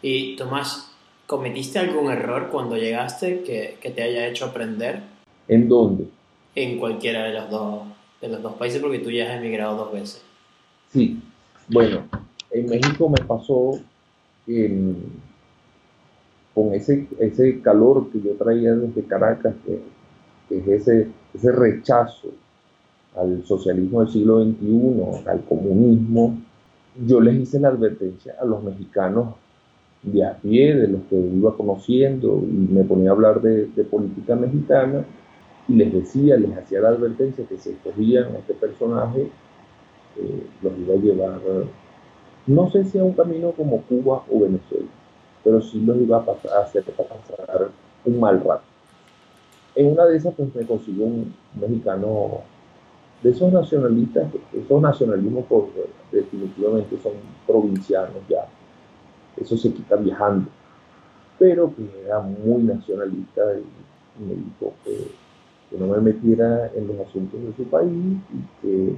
Y 0.02 0.36
Tomás, 0.36 0.92
¿cometiste 1.26 1.78
algún 1.78 2.10
error 2.10 2.48
cuando 2.50 2.76
llegaste 2.76 3.42
que, 3.42 3.78
que 3.80 3.90
te 3.90 4.02
haya 4.02 4.26
hecho 4.26 4.46
aprender? 4.46 5.02
¿En 5.48 5.68
dónde? 5.68 6.06
En 6.54 6.78
cualquiera 6.78 7.24
de 7.24 7.34
los 7.34 7.50
dos 7.50 7.82
de 8.20 8.28
los 8.28 8.42
dos 8.42 8.54
países 8.54 8.80
porque 8.80 8.98
tú 8.98 9.10
ya 9.10 9.30
has 9.30 9.38
emigrado 9.38 9.76
dos 9.76 9.92
veces. 9.92 10.22
Sí, 10.92 11.20
bueno, 11.68 12.02
en 12.50 12.66
México 12.66 13.08
me 13.08 13.24
pasó 13.24 13.80
con 16.54 16.74
ese, 16.74 17.06
ese 17.18 17.60
calor 17.60 18.10
que 18.10 18.20
yo 18.20 18.34
traía 18.34 18.74
desde 18.74 19.04
Caracas, 19.04 19.54
que, 19.64 19.80
es 20.56 20.66
ese, 20.66 21.08
ese 21.32 21.52
rechazo 21.52 22.32
al 23.16 23.44
socialismo 23.44 24.00
del 24.00 24.12
siglo 24.12 24.42
XXI, 24.42 25.28
al 25.28 25.44
comunismo, 25.44 26.38
yo 27.06 27.20
les 27.20 27.40
hice 27.40 27.60
la 27.60 27.68
advertencia 27.68 28.34
a 28.40 28.44
los 28.44 28.64
mexicanos 28.64 29.34
de 30.02 30.24
a 30.24 30.36
pie, 30.38 30.74
de 30.74 30.88
los 30.88 31.02
que 31.10 31.16
iba 31.16 31.56
conociendo, 31.56 32.40
y 32.42 32.72
me 32.72 32.84
ponía 32.84 33.10
a 33.10 33.12
hablar 33.12 33.40
de, 33.42 33.66
política 33.84 34.34
mexicana, 34.34 35.04
y 35.68 35.74
les 35.74 35.92
decía, 35.92 36.36
les 36.36 36.56
hacía 36.56 36.80
la 36.80 36.88
advertencia 36.88 37.44
que 37.46 37.58
si 37.58 37.70
escogían 37.70 38.34
a 38.34 38.38
este 38.38 38.54
personaje, 38.54 39.28
eh, 40.16 40.46
los 40.62 40.78
iba 40.78 40.94
a 40.94 40.96
llevar, 40.96 41.40
no 42.46 42.70
sé 42.70 42.84
si 42.84 42.98
a 42.98 43.04
un 43.04 43.12
camino 43.12 43.52
como 43.52 43.82
Cuba 43.82 44.24
o 44.30 44.40
Venezuela, 44.40 44.88
pero 45.44 45.60
sí 45.60 45.80
los 45.80 45.96
iba 45.98 46.18
a, 46.18 46.24
pasar, 46.24 46.52
a 46.52 46.60
hacer 46.62 46.82
pasar 46.84 47.70
un 48.04 48.20
mal 48.20 48.42
rato. 48.42 48.64
En 49.74 49.92
una 49.92 50.06
de 50.06 50.16
esas, 50.16 50.34
pues 50.34 50.54
me 50.54 50.66
consiguió 50.66 51.04
un 51.04 51.34
mexicano 51.60 52.40
de 53.22 53.30
esos 53.30 53.52
nacionalistas, 53.52 54.32
esos 54.52 54.82
nacionalismos 54.82 55.44
pues, 55.48 55.64
definitivamente 56.10 56.98
son 57.02 57.12
provincianos 57.46 58.16
ya, 58.28 58.48
eso 59.36 59.56
se 59.56 59.72
quita 59.72 59.96
viajando, 59.96 60.48
pero 61.38 61.74
que 61.74 61.88
era 62.04 62.20
muy 62.20 62.62
nacionalista 62.62 63.42
y 63.54 64.24
me 64.24 64.34
dijo 64.34 64.74
que 64.84 65.20
que 65.70 65.78
no 65.78 65.86
me 65.86 66.00
metiera 66.00 66.70
en 66.74 66.88
los 66.88 66.98
asuntos 67.06 67.40
de 67.40 67.54
su 67.56 67.64
país 67.70 67.88
y 67.88 68.60
que 68.60 68.96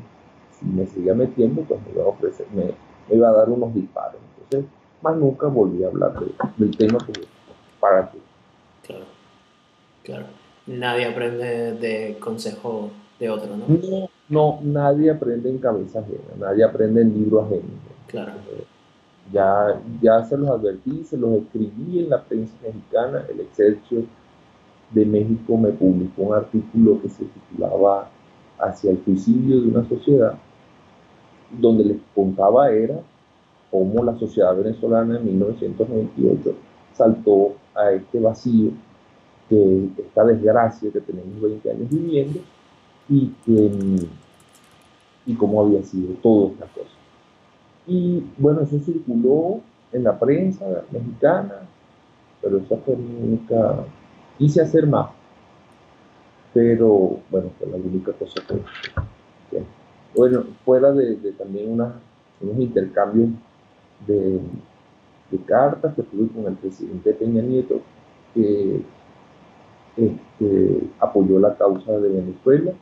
si 0.59 0.65
me 0.65 0.87
seguía 0.87 1.15
metiendo, 1.15 1.63
pues 1.63 1.81
me 1.87 1.93
iba 1.93 2.05
a 2.05 2.09
ofrecer, 2.09 2.47
me, 2.53 2.73
iba 3.15 3.29
a 3.29 3.33
dar 3.33 3.51
unos 3.51 3.75
disparos. 3.75 4.21
Entonces, 4.45 4.71
más 5.03 5.17
nunca 5.17 5.49
volví 5.49 5.85
a 5.85 5.89
hablar 5.89 6.15
del 6.57 6.77
tema 6.77 6.99
para 7.79 8.11
qué. 8.11 8.19
Claro, 8.87 9.05
claro. 10.03 10.27
Nadie 10.67 11.07
aprende 11.07 11.75
de 11.75 12.17
consejo 12.19 12.91
de 13.19 13.29
otro, 13.29 13.57
¿no? 13.57 13.67
No, 13.69 14.09
no 14.29 14.61
nadie 14.63 15.11
aprende 15.11 15.51
en 15.51 15.59
cabeza 15.59 16.01
ajena, 16.01 16.37
nadie 16.39 16.65
aprende 16.65 17.03
en 17.03 17.13
libro 17.13 17.43
ajeno. 17.43 17.69
Claro. 18.07 18.33
Eh, 18.33 18.65
ya, 19.33 19.81
ya 20.01 20.25
se 20.25 20.37
los 20.37 20.49
advertí, 20.51 21.05
se 21.05 21.17
los 21.17 21.33
escribí 21.35 22.01
en 22.01 22.11
la 22.11 22.23
prensa 22.23 22.55
mexicana, 22.63 23.25
el 23.31 23.41
Excelsior 23.41 24.05
de 24.91 25.07
México 25.07 25.57
me 25.57 25.71
publicó 25.71 26.23
un 26.23 26.35
artículo 26.35 27.01
que 27.01 27.09
se 27.09 27.25
titulaba 27.25 28.11
Hacia 28.59 28.93
el 28.93 29.05
suicidio 29.05 29.61
de 29.61 29.69
una 29.69 29.89
sociedad, 29.89 30.39
donde 31.51 31.85
les 31.85 31.97
contaba 32.15 32.71
era 32.71 33.01
cómo 33.73 34.05
la 34.05 34.17
sociedad 34.19 34.55
venezolana 34.55 35.17
en 35.17 35.25
1998 35.25 36.55
saltó 36.93 37.55
a 37.75 37.91
este 37.91 38.21
vacío, 38.21 38.71
que 39.49 39.89
esta 39.99 40.25
desgracia 40.25 40.93
que 40.93 41.01
tenemos 41.01 41.41
20 41.41 41.71
años 41.71 41.91
viviendo 41.91 42.39
y, 43.09 43.33
y 45.27 45.35
cómo 45.35 45.63
había 45.63 45.83
sido 45.83 46.15
toda 46.23 46.53
esta 46.53 46.67
cosa. 46.67 46.92
Y 47.87 48.25
bueno, 48.39 48.61
eso 48.61 48.79
circuló 48.79 49.61
en 49.93 50.05
la 50.05 50.19
prensa 50.19 50.65
mexicana, 50.91 51.63
pero 52.41 52.59
esa 52.59 52.77
fue 52.79 52.97
mi 52.97 53.29
única 53.29 53.85
quise 54.39 54.61
hacer 54.61 54.87
más. 54.87 55.11
pero 56.55 57.21
bueno, 57.31 57.51
fue 57.59 57.69
la 57.69 57.77
única 57.77 58.13
cosa 58.13 58.43
que... 58.47 59.63
bueno, 60.15 60.45
fuera 60.65 60.93
de, 60.93 61.33
también 61.33 61.73
unos 61.73 62.59
intercambios 62.59 63.31
de, 64.07 64.41
cartas 65.47 65.95
que 65.95 66.03
tuve 66.03 66.29
con 66.29 66.47
el 66.47 66.55
presidente 66.59 67.15
Peña 67.15 67.41
Nieto, 67.41 67.81
que 68.35 68.83
este, 69.97 70.81
apoyó 71.01 71.39
la 71.39 71.57
causa 71.57 71.93
de 71.93 72.09
Venezuela, 72.09 72.73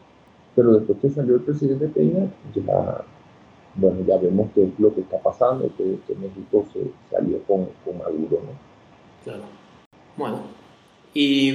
pero 0.56 0.72
después 0.72 0.98
que 0.98 1.10
salió 1.10 1.36
el 1.36 1.42
presidente 1.42 1.86
Peña, 1.86 2.26
ya, 2.54 3.04
bueno, 3.74 4.00
ya 4.06 4.18
vemos 4.18 4.48
qué 4.54 4.64
es 4.64 4.78
lo 4.78 4.94
que 4.94 5.02
está 5.02 5.18
pasando, 5.18 5.70
que, 5.76 5.98
México 6.14 6.66
se 6.72 6.90
salió 7.10 7.42
con, 7.44 7.68
con 7.84 7.98
Maduro, 7.98 8.40
¿no? 8.42 8.52
Claro. 9.24 9.42
Bueno, 10.16 10.42
y 11.14 11.54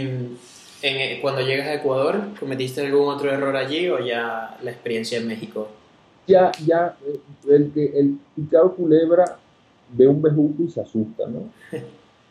en, 0.81 1.22
cuando 1.22 1.41
llegas 1.41 1.67
a 1.67 1.75
Ecuador, 1.75 2.15
¿cometiste 2.39 2.86
algún 2.86 3.10
otro 3.10 3.31
error 3.31 3.55
allí 3.55 3.89
o 3.89 4.00
ya 4.00 4.57
la 4.62 4.72
experiencia 4.72 5.17
en 5.17 5.27
México? 5.27 5.67
Ya, 6.27 6.51
ya, 6.65 6.98
eh, 7.05 7.19
el 7.50 7.72
que 7.72 7.86
el 8.00 8.17
picado 8.36 8.74
culebra 8.75 9.38
ve 9.91 10.07
un 10.07 10.22
bejuco 10.22 10.63
y 10.63 10.69
se 10.69 10.81
asusta, 10.81 11.27
¿no? 11.27 11.50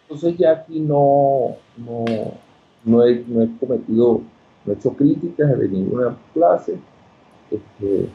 Entonces 0.03 0.37
ya 0.37 0.53
aquí 0.53 0.81
no, 0.81 1.57
no, 1.77 2.05
no, 2.85 3.07
he, 3.07 3.25
no 3.27 3.43
he 3.43 3.49
cometido, 3.59 4.21
no 4.65 4.73
he 4.73 4.77
hecho 4.77 4.91
críticas 4.95 5.59
de 5.59 5.69
ninguna 5.69 6.17
clase, 6.33 6.79
este, 7.51 8.09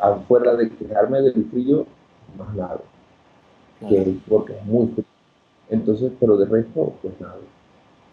afuera 0.00 0.54
de 0.54 0.70
quejarme 0.70 1.20
del 1.22 1.46
frío, 1.50 1.86
más 2.36 2.54
nada, 2.54 2.80
porque 4.28 4.52
es 4.54 4.64
muy 4.64 4.88
frío. 4.88 5.04
Entonces, 5.70 6.12
pero 6.18 6.36
de 6.36 6.46
resto, 6.46 6.94
pues 7.02 7.20
nada. 7.20 7.38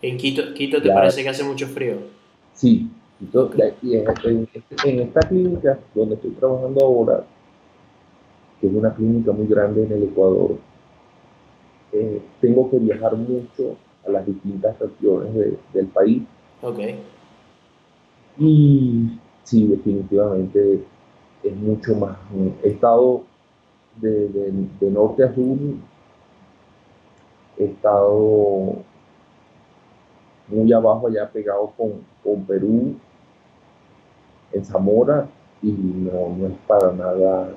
¿En 0.01 0.18
Quito, 0.18 0.54
Quito 0.54 0.82
te 0.82 0.89
parece 0.89 1.24
que 1.24 1.30
hace 1.30 1.44
mucho 1.44 1.68
frío? 1.68 1.96
Sí, 2.54 2.89
Quito, 3.20 3.50
y 3.82 3.96
en, 3.96 4.06
en, 4.84 5.00
esta 5.00 5.22
clínica 5.22 5.80
donde 5.94 6.15
estoy 6.15 6.32
trabajando 6.32 6.86
ahora, 6.86 7.24
que 8.60 8.68
es 8.68 8.74
una 8.74 8.94
clínica 8.94 9.32
muy 9.32 9.48
grande 9.48 9.84
en 9.84 9.92
el 9.94 10.04
Ecuador, 10.04 10.58
eh, 11.94 12.22
tengo 12.42 12.70
que 12.70 12.77
viajar 12.77 13.15
mucho 13.15 13.77
a 14.06 14.10
las 14.10 14.25
distintas 14.25 14.77
regiones 14.80 15.34
del 15.74 15.88
país. 15.88 16.24
Ok. 16.62 16.80
Y 18.38 19.18
sí, 19.44 19.68
definitivamente 19.68 20.84
es 21.44 21.56
mucho 21.56 21.96
más. 21.96 22.18
He 22.63 22.70
estado 22.70 23.24
de, 23.98 24.27
de 24.80 24.92
norte 24.92 25.24
a 25.24 25.34
sur, 25.34 25.58
he 27.58 27.65
estado 27.65 28.75
muy 30.48 30.72
abajo 30.74 31.08
allá 31.08 31.30
pegado 31.32 31.72
con, 31.77 31.94
con 32.24 32.44
Perú, 32.46 32.96
en 34.51 34.65
Zamora, 34.65 35.27
y 35.62 35.72
no, 35.72 36.36
no 36.38 36.48
es 36.48 36.54
para 36.68 36.92
nada 36.92 37.50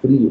frío. 0.00 0.30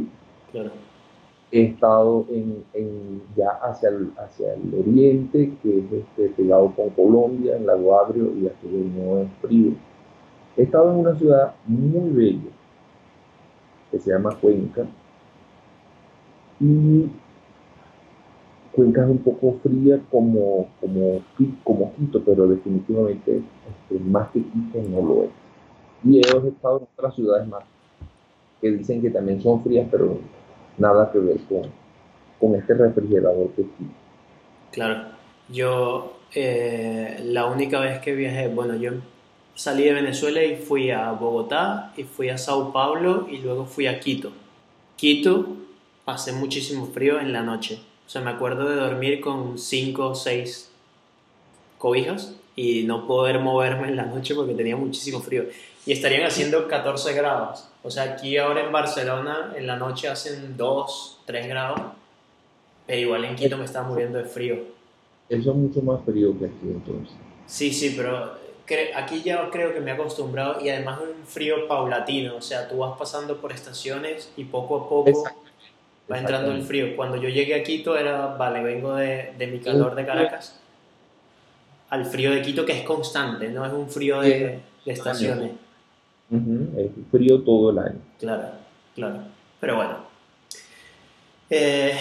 He 1.51 1.63
estado 1.63 2.25
en, 2.29 2.63
en, 2.73 3.21
ya 3.35 3.51
hacia 3.63 3.89
el, 3.89 4.11
hacia 4.17 4.53
el 4.53 4.73
oriente, 4.79 5.53
que 5.63 5.79
es 5.79 5.85
este, 5.91 6.29
pegado 6.29 6.73
con 6.75 6.89
Colombia, 6.89 7.55
en 7.55 7.65
Lago 7.65 7.99
Agrio, 7.99 8.35
y 8.35 8.47
aquí 8.47 8.67
no 8.67 9.19
es 9.19 9.29
frío. 9.41 9.71
He 10.57 10.63
estado 10.63 10.91
en 10.91 10.97
una 10.97 11.15
ciudad 11.15 11.53
muy 11.65 12.09
bella, 12.09 12.51
que 13.91 13.99
se 13.99 14.11
llama 14.11 14.35
Cuenca, 14.41 14.85
y 16.59 17.09
Cuenca 18.71 19.03
es 19.03 19.09
un 19.09 19.19
poco 19.19 19.59
fría 19.61 19.99
como, 20.09 20.67
como, 20.81 21.21
como 21.63 21.93
Quito, 21.95 22.23
pero 22.23 22.47
definitivamente 22.47 23.37
este, 23.69 24.03
más 24.03 24.29
que 24.29 24.41
Quito 24.41 24.81
no 24.89 25.05
lo 25.05 25.23
es. 25.25 25.29
Y 26.03 26.17
he 26.17 26.21
estado 26.21 26.79
en 26.79 26.87
otras 26.97 27.15
ciudades 27.15 27.47
más 27.47 27.63
que 28.59 28.71
dicen 28.71 29.01
que 29.01 29.11
también 29.11 29.41
son 29.41 29.63
frías, 29.63 29.87
pero 29.91 30.17
nada 30.77 31.11
que 31.11 31.19
ver 31.19 31.37
con, 31.47 31.69
con 32.39 32.59
este 32.59 32.73
refrigerador 32.73 33.49
que 33.49 33.61
Quito. 33.61 33.91
Claro, 34.71 35.09
yo 35.49 36.13
eh, 36.33 37.21
la 37.25 37.45
única 37.45 37.79
vez 37.79 37.99
que 37.99 38.13
viajé, 38.13 38.47
bueno, 38.47 38.75
yo 38.75 38.91
salí 39.57 39.83
de 39.83 39.91
Venezuela 39.91 40.41
y 40.41 40.55
fui 40.55 40.91
a 40.91 41.11
Bogotá 41.11 41.91
y 41.97 42.03
fui 42.03 42.29
a 42.29 42.37
Sao 42.37 42.71
Paulo 42.71 43.27
y 43.29 43.39
luego 43.39 43.65
fui 43.65 43.87
a 43.87 43.99
Quito. 43.99 44.31
Quito 44.95 45.47
pasé 46.05 46.31
muchísimo 46.31 46.87
frío 46.87 47.19
en 47.19 47.33
la 47.33 47.43
noche 47.43 47.81
o 48.07 48.09
sea, 48.09 48.21
me 48.21 48.31
acuerdo 48.31 48.69
de 48.69 48.77
dormir 48.77 49.19
con 49.19 49.57
5 49.57 50.07
o 50.07 50.15
6 50.15 50.71
cobijas 51.77 52.37
y 52.55 52.83
no 52.83 53.05
poder 53.05 53.39
moverme 53.39 53.89
en 53.89 53.97
la 53.97 54.05
noche 54.05 54.33
porque 54.33 54.53
tenía 54.53 54.77
muchísimo 54.77 55.19
frío. 55.19 55.43
Y 55.85 55.91
estarían 55.91 56.23
haciendo 56.23 56.69
14 56.69 57.13
grados. 57.13 57.67
O 57.83 57.91
sea, 57.91 58.03
aquí 58.03 58.37
ahora 58.37 58.65
en 58.65 58.71
Barcelona 58.71 59.53
en 59.57 59.67
la 59.67 59.75
noche 59.75 60.07
hacen 60.07 60.55
2, 60.55 61.19
3 61.25 61.47
grados, 61.49 61.81
pero 62.85 63.01
igual 63.01 63.25
en 63.25 63.35
Quito 63.35 63.57
me 63.57 63.65
estaba 63.65 63.89
muriendo 63.89 64.17
de 64.19 64.23
frío. 64.23 64.55
Eso 65.27 65.51
es 65.51 65.57
mucho 65.57 65.81
más 65.81 65.99
frío 66.05 66.37
que 66.39 66.45
aquí 66.45 66.55
entonces. 66.63 67.13
Sí, 67.45 67.73
sí, 67.73 67.93
pero 67.97 68.37
aquí 68.95 69.21
ya 69.21 69.49
creo 69.49 69.73
que 69.73 69.79
me 69.79 69.91
he 69.91 69.93
acostumbrado 69.93 70.59
y 70.61 70.69
además 70.69 70.99
es 71.01 71.15
un 71.15 71.25
frío 71.25 71.67
paulatino, 71.67 72.35
o 72.35 72.41
sea, 72.41 72.67
tú 72.67 72.77
vas 72.77 72.97
pasando 72.97 73.37
por 73.37 73.51
estaciones 73.51 74.31
y 74.35 74.45
poco 74.45 74.75
a 74.77 74.89
poco 74.89 75.23
va 76.11 76.19
entrando 76.19 76.51
el 76.51 76.63
frío. 76.63 76.95
Cuando 76.95 77.17
yo 77.17 77.29
llegué 77.29 77.55
a 77.55 77.63
Quito 77.63 77.97
era, 77.97 78.35
vale, 78.35 78.61
vengo 78.61 78.95
de, 78.95 79.33
de 79.37 79.47
mi 79.47 79.59
calor 79.59 79.95
de 79.95 80.05
Caracas 80.05 80.59
al 81.89 82.05
frío 82.05 82.31
de 82.31 82.41
Quito 82.41 82.65
que 82.65 82.73
es 82.73 82.83
constante, 82.83 83.49
no 83.49 83.65
es 83.65 83.71
un 83.71 83.89
frío 83.89 84.21
de, 84.21 84.59
de 84.85 84.91
estaciones. 84.91 85.51
Es 86.29 86.91
frío 87.09 87.41
todo 87.41 87.71
el 87.71 87.79
año. 87.79 87.99
Claro, 88.19 88.49
claro. 88.95 89.19
Pero 89.59 89.75
bueno. 89.77 89.97
Eh, 91.49 91.97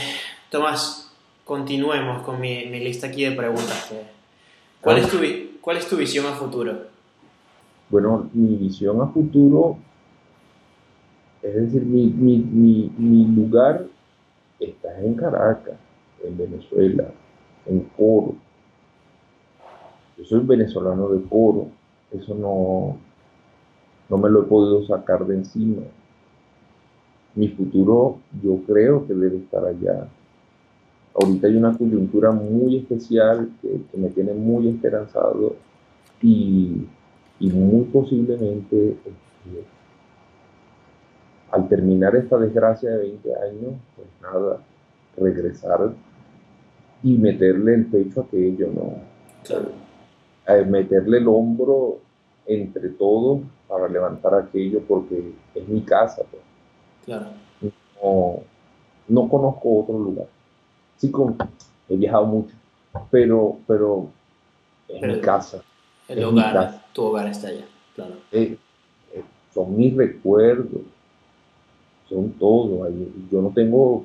Tomás, 0.51 1.13
continuemos 1.45 2.23
con 2.23 2.41
mi, 2.41 2.67
mi, 2.67 2.81
lista 2.81 3.07
aquí 3.07 3.25
de 3.25 3.33
preguntas. 3.33 3.93
¿Cuál, 4.81 4.99
es 4.99 5.09
tu, 5.09 5.19
¿Cuál 5.67 5.79
es 5.79 5.89
tu 5.89 5.97
visión 5.97 6.25
a 6.27 6.33
futuro? 6.35 6.79
Bueno, 7.91 8.31
mi 8.33 8.55
visión 8.55 9.01
a 9.01 9.09
futuro, 9.09 9.77
es 11.43 11.55
decir, 11.57 11.83
mi, 11.85 12.07
mi, 12.07 12.39
mi, 12.39 12.93
mi 12.97 13.27
lugar 13.35 13.85
estás 14.61 14.97
en 15.03 15.15
Caracas, 15.15 15.75
en 16.23 16.39
Venezuela, 16.39 17.09
en 17.67 17.81
Coro. 17.97 18.37
Yo 20.17 20.25
soy 20.25 20.47
venezolano 20.47 21.09
de 21.09 21.29
Coro, 21.29 21.67
eso 22.13 22.33
no, 22.37 22.97
no 24.09 24.19
me 24.19 24.31
lo 24.31 24.43
he 24.43 24.47
podido 24.47 24.87
sacar 24.87 25.27
de 25.27 25.35
encima. 25.35 25.83
Mi 27.35 27.49
futuro 27.49 28.19
yo 28.41 28.61
creo 28.69 29.05
que 29.05 29.15
debe 29.15 29.39
estar 29.39 29.65
allá. 29.65 30.07
Ahorita 31.19 31.47
hay 31.47 31.57
una 31.57 31.77
coyuntura 31.77 32.31
muy 32.31 32.77
especial 32.77 33.51
que, 33.63 33.81
me 33.97 34.09
tiene 34.11 34.35
muy 34.35 34.69
esperanzado 34.69 35.57
y, 36.23 36.87
muy 37.41 37.85
posiblemente 37.85 38.91
este, 38.91 39.13
al 41.51 41.69
terminar 41.69 42.15
esta 42.17 42.39
desgracia 42.39 42.91
de 42.91 42.99
20 42.99 43.35
años, 43.37 43.75
pues 43.95 44.09
nada, 44.21 44.61
regresar 45.17 45.93
y 47.03 47.17
meterle 47.17 47.75
el 47.75 47.87
pecho 47.87 48.21
a 48.21 48.25
aquello, 48.25 48.69
¿no? 48.75 48.95
Claro. 49.45 49.71
meterle 50.67 51.19
el 51.19 51.29
hombro 51.29 51.99
entre 52.47 52.91
todos 52.91 53.41
para 53.69 53.89
levantar 53.89 54.35
aquello 54.35 54.83
porque 54.87 55.33
es 55.55 55.69
mi 55.69 55.83
casa. 55.83 56.23
Pues. 56.31 56.43
Claro. 57.05 57.27
No, 59.09 59.29
conozco 59.29 59.81
otro 59.81 59.99
lugar. 59.99 60.27
Sí, 60.97 61.11
con, 61.11 61.37
he 61.89 61.97
viajado 61.97 62.27
mucho, 62.27 62.55
pero, 63.11 63.59
pero 63.67 64.09
es 64.89 65.03
mi 65.03 65.21
casa. 65.21 65.63
El 66.09 66.25
hogar, 66.25 66.85
tu 66.93 67.03
hogar 67.03 67.27
está 67.27 67.49
allá, 67.49 67.67
claro. 67.95 68.15
Eh, 68.33 68.57
eh, 69.13 69.25
son 69.53 69.77
mis 69.77 69.95
recuerdos, 69.97 70.83
son 72.09 72.31
todo. 72.33 72.89
Yo 73.31 73.43
no 73.43 73.51
tengo, 73.51 74.05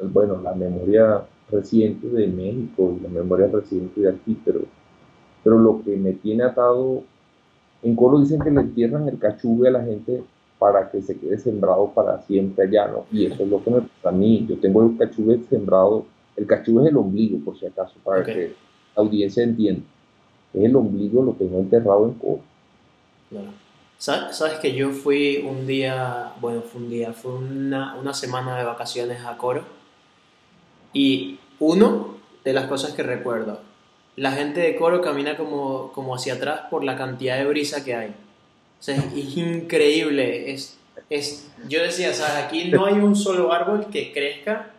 bueno, 0.00 0.40
la 0.40 0.54
memoria 0.54 1.24
reciente 1.50 2.06
de 2.08 2.26
México 2.28 2.94
y 2.98 3.02
la 3.02 3.08
memoria 3.08 3.48
reciente 3.48 4.00
de 4.00 4.10
aquí, 4.10 4.40
pero, 4.44 4.60
pero 5.42 5.58
lo 5.58 5.82
que 5.82 5.96
me 5.96 6.12
tiene 6.12 6.44
atado, 6.44 7.02
en 7.82 7.96
Coro 7.96 8.20
dicen 8.20 8.40
que 8.40 8.50
le 8.50 8.60
entierran 8.60 9.08
el 9.08 9.18
cachuve 9.18 9.68
a 9.68 9.72
la 9.72 9.84
gente 9.84 10.22
para 10.58 10.90
que 10.90 11.00
se 11.02 11.18
quede 11.18 11.38
sembrado 11.38 11.92
para 11.94 12.20
siempre 12.22 12.64
allá, 12.64 12.88
¿no? 12.88 13.06
Y 13.12 13.26
eso 13.26 13.42
es 13.42 13.48
lo 13.48 13.62
que 13.62 13.70
me 13.70 13.80
pasa 13.82 14.08
a 14.08 14.12
mí. 14.12 14.44
Yo 14.48 14.58
tengo 14.58 14.82
el 14.82 14.96
cachuve 14.96 15.40
sembrado, 15.48 16.04
el 16.36 16.46
cachuve 16.46 16.84
es 16.84 16.90
el 16.90 16.96
ombligo, 16.96 17.38
por 17.44 17.58
si 17.58 17.66
acaso, 17.66 17.94
para 18.02 18.24
que 18.24 18.54
la 18.96 19.02
audiencia 19.02 19.44
entienda. 19.44 19.82
Es 20.52 20.64
el 20.64 20.74
ombligo 20.74 21.22
lo 21.22 21.32
tengo 21.32 21.58
enterrado 21.58 22.06
en 22.06 22.14
Coro. 22.14 22.40
Sabes 23.98 24.58
que 24.60 24.74
yo 24.74 24.90
fui 24.90 25.44
un 25.48 25.66
día, 25.66 26.32
bueno, 26.40 26.62
fue 26.62 26.80
un 26.80 26.88
día, 26.90 27.12
fue 27.12 27.34
una, 27.34 27.96
una 27.96 28.14
semana 28.14 28.56
de 28.56 28.64
vacaciones 28.64 29.24
a 29.24 29.36
Coro 29.36 29.64
y 30.92 31.38
uno 31.58 32.16
de 32.44 32.52
las 32.52 32.66
cosas 32.66 32.92
que 32.92 33.02
recuerdo, 33.02 33.60
la 34.16 34.32
gente 34.32 34.60
de 34.60 34.76
Coro 34.76 35.00
camina 35.00 35.36
como, 35.36 35.92
como 35.92 36.14
hacia 36.14 36.34
atrás 36.34 36.62
por 36.70 36.84
la 36.84 36.96
cantidad 36.96 37.36
de 37.36 37.46
brisa 37.46 37.84
que 37.84 37.94
hay. 37.94 38.14
O 38.78 38.82
sea, 38.82 38.96
es, 38.96 39.36
increíble. 39.36 40.52
Es, 40.52 40.78
es, 41.10 41.50
yo 41.68 41.82
decía, 41.82 42.12
¿sabes? 42.14 42.44
Aquí 42.44 42.68
no 42.68 42.86
hay 42.86 42.94
un 42.94 43.16
solo 43.16 43.52
árbol 43.52 43.86
que 43.90 44.12
crezca 44.12 44.70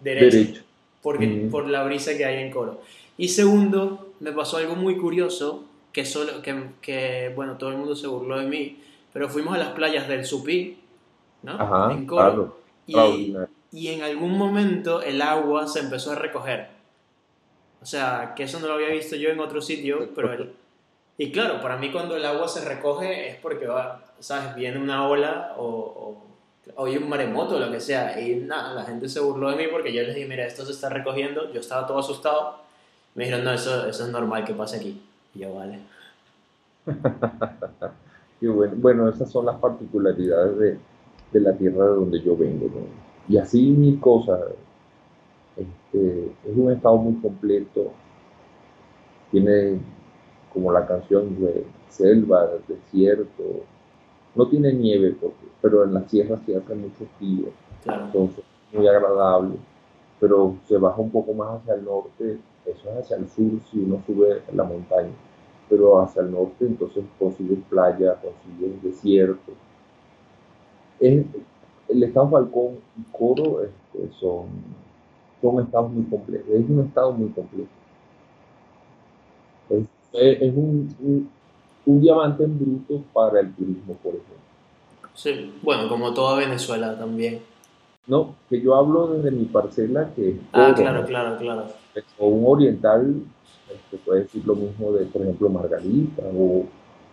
derecho, 0.00 0.62
Porque, 1.02 1.48
por 1.50 1.68
la 1.68 1.84
brisa 1.84 2.16
que 2.16 2.24
hay 2.24 2.42
en 2.42 2.50
Coro. 2.50 2.80
Y 3.16 3.28
segundo, 3.28 4.12
me 4.20 4.32
pasó 4.32 4.58
algo 4.58 4.76
muy 4.76 4.96
curioso, 4.96 5.64
que, 5.92 6.04
solo, 6.04 6.42
que, 6.42 6.54
que, 6.80 7.32
bueno, 7.34 7.56
todo 7.58 7.70
el 7.70 7.76
mundo 7.76 7.94
se 7.96 8.06
burló 8.06 8.38
de 8.38 8.46
mí, 8.46 8.78
pero 9.12 9.28
fuimos 9.28 9.54
a 9.54 9.58
las 9.58 9.70
playas 9.70 10.08
del 10.08 10.24
Supí, 10.24 10.78
¿no? 11.42 11.90
en 11.90 12.06
Coro. 12.06 12.58
Y, 12.86 13.34
y 13.72 13.88
en 13.88 14.02
algún 14.02 14.36
momento 14.36 15.02
el 15.02 15.22
agua 15.22 15.66
se 15.66 15.80
empezó 15.80 16.12
a 16.12 16.14
recoger. 16.14 16.68
O 17.80 17.86
sea, 17.86 18.34
que 18.36 18.44
eso 18.44 18.60
no 18.60 18.68
lo 18.68 18.74
había 18.74 18.88
visto 18.88 19.16
yo 19.16 19.30
en 19.30 19.40
otro 19.40 19.60
sitio, 19.60 20.10
pero... 20.14 20.61
y 21.18 21.30
claro, 21.30 21.60
para 21.60 21.76
mí 21.76 21.92
cuando 21.92 22.16
el 22.16 22.24
agua 22.24 22.48
se 22.48 22.64
recoge 22.64 23.28
es 23.28 23.36
porque, 23.36 23.66
va, 23.66 24.02
¿sabes? 24.18 24.54
Viene 24.54 24.78
una 24.78 25.08
ola 25.08 25.54
o, 25.58 26.16
hay 26.78 26.96
un 26.96 27.08
maremoto 27.08 27.56
o 27.56 27.58
lo 27.58 27.70
que 27.70 27.80
sea. 27.80 28.20
Y 28.20 28.36
nada, 28.36 28.74
la 28.74 28.84
gente 28.84 29.08
se 29.08 29.20
burló 29.20 29.50
de 29.50 29.56
mí 29.56 29.64
porque 29.70 29.92
yo 29.92 30.02
les 30.02 30.14
dije, 30.14 30.28
mira, 30.28 30.46
esto 30.46 30.64
se 30.64 30.72
está 30.72 30.88
recogiendo. 30.88 31.52
Yo 31.52 31.60
estaba 31.60 31.86
todo 31.86 31.98
asustado. 31.98 32.56
Me 33.14 33.24
dijeron, 33.24 33.44
no, 33.44 33.52
eso, 33.52 33.86
eso 33.86 34.04
es 34.04 34.10
normal 34.10 34.44
que 34.44 34.54
pase 34.54 34.76
aquí. 34.76 35.02
Y 35.34 35.40
yo, 35.40 35.54
vale. 35.54 35.80
y 38.40 38.46
bueno, 38.46 38.74
bueno, 38.76 39.08
esas 39.08 39.30
son 39.30 39.46
las 39.46 39.56
particularidades 39.56 40.58
de, 40.58 40.78
de 41.32 41.40
la 41.40 41.52
tierra 41.52 41.84
de 41.84 41.94
donde 41.94 42.20
yo 42.22 42.36
vengo. 42.36 42.68
Y 43.28 43.36
así 43.36 43.70
mil 43.70 44.00
cosas. 44.00 44.40
Este, 45.56 46.26
es 46.26 46.56
un 46.56 46.72
estado 46.72 46.96
muy 46.96 47.20
completo. 47.20 47.92
Tiene, 49.30 49.78
como 50.52 50.72
la 50.72 50.86
canción 50.86 51.40
de 51.40 51.64
selva, 51.88 52.48
desierto. 52.68 53.42
No 54.34 54.48
tiene 54.48 54.72
nieve, 54.72 55.14
porque, 55.20 55.46
pero 55.60 55.84
en 55.84 55.94
la 55.94 56.08
sierra 56.08 56.38
sí 56.44 56.54
hace 56.54 56.74
mucho 56.74 57.06
frío. 57.18 57.48
Entonces, 57.84 58.44
muy 58.72 58.86
agradable. 58.86 59.56
Pero 60.20 60.56
se 60.66 60.76
baja 60.78 61.00
un 61.00 61.10
poco 61.10 61.32
más 61.34 61.60
hacia 61.60 61.74
el 61.74 61.84
norte. 61.84 62.38
Eso 62.64 62.90
es 62.90 63.04
hacia 63.04 63.16
el 63.16 63.28
sur 63.28 63.60
si 63.70 63.80
uno 63.80 64.02
sube 64.06 64.42
la 64.54 64.64
montaña. 64.64 65.12
Pero 65.68 66.00
hacia 66.00 66.22
el 66.22 66.30
norte, 66.30 66.66
entonces 66.66 67.04
consigue 67.18 67.56
playa, 67.68 68.16
consigue 68.20 68.76
desierto. 68.82 69.52
Es, 71.00 71.24
el 71.88 72.02
estado 72.02 72.30
Falcón 72.30 72.78
y 72.96 73.02
Coro 73.16 73.62
este, 73.62 74.14
son, 74.18 74.46
son 75.40 75.60
estados 75.60 75.90
muy 75.90 76.04
complejos. 76.04 76.48
Es 76.48 76.68
un 76.68 76.80
estado 76.80 77.12
muy 77.12 77.28
complejo. 77.30 77.68
Es, 80.12 80.54
un, 80.54 81.28
un, 81.86 82.00
diamante 82.00 82.44
en 82.44 82.58
bruto 82.58 83.02
para 83.12 83.40
el 83.40 83.52
turismo, 83.54 83.94
por 84.02 84.12
ejemplo. 84.12 84.36
Sí, 85.14 85.54
bueno, 85.62 85.88
como 85.88 86.12
toda 86.12 86.38
Venezuela 86.38 86.96
también. 86.98 87.40
No, 88.06 88.34
que 88.48 88.60
yo 88.60 88.74
hablo 88.74 89.08
desde 89.08 89.30
mi 89.30 89.44
parcela 89.44 90.10
que 90.14 90.30
es 90.30 90.36
Ah, 90.52 90.72
claro, 90.74 91.04
claro, 91.06 91.36
claro. 91.38 91.66
O 92.18 92.28
un 92.28 92.44
oriental, 92.46 93.22
este, 93.72 93.96
puede 93.98 94.22
decir 94.22 94.44
lo 94.46 94.54
mismo 94.54 94.92
de, 94.92 95.06
por 95.06 95.22
ejemplo, 95.22 95.48
Margarita 95.48 96.22
o, 96.34 96.64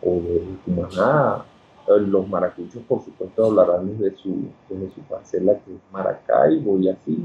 o 0.01 0.15
de 0.21 0.43
Cumaná 0.65 1.45
los 1.97 2.27
maracuchos, 2.27 2.83
por 2.87 3.03
supuesto, 3.03 3.45
hablarán 3.45 3.97
desde 3.97 4.15
su, 4.17 4.45
desde 4.69 4.93
su 4.93 5.01
parcela 5.01 5.53
que 5.53 5.73
es 5.73 5.79
Maracaibo 5.91 6.77
y 6.79 6.89
así. 6.89 7.17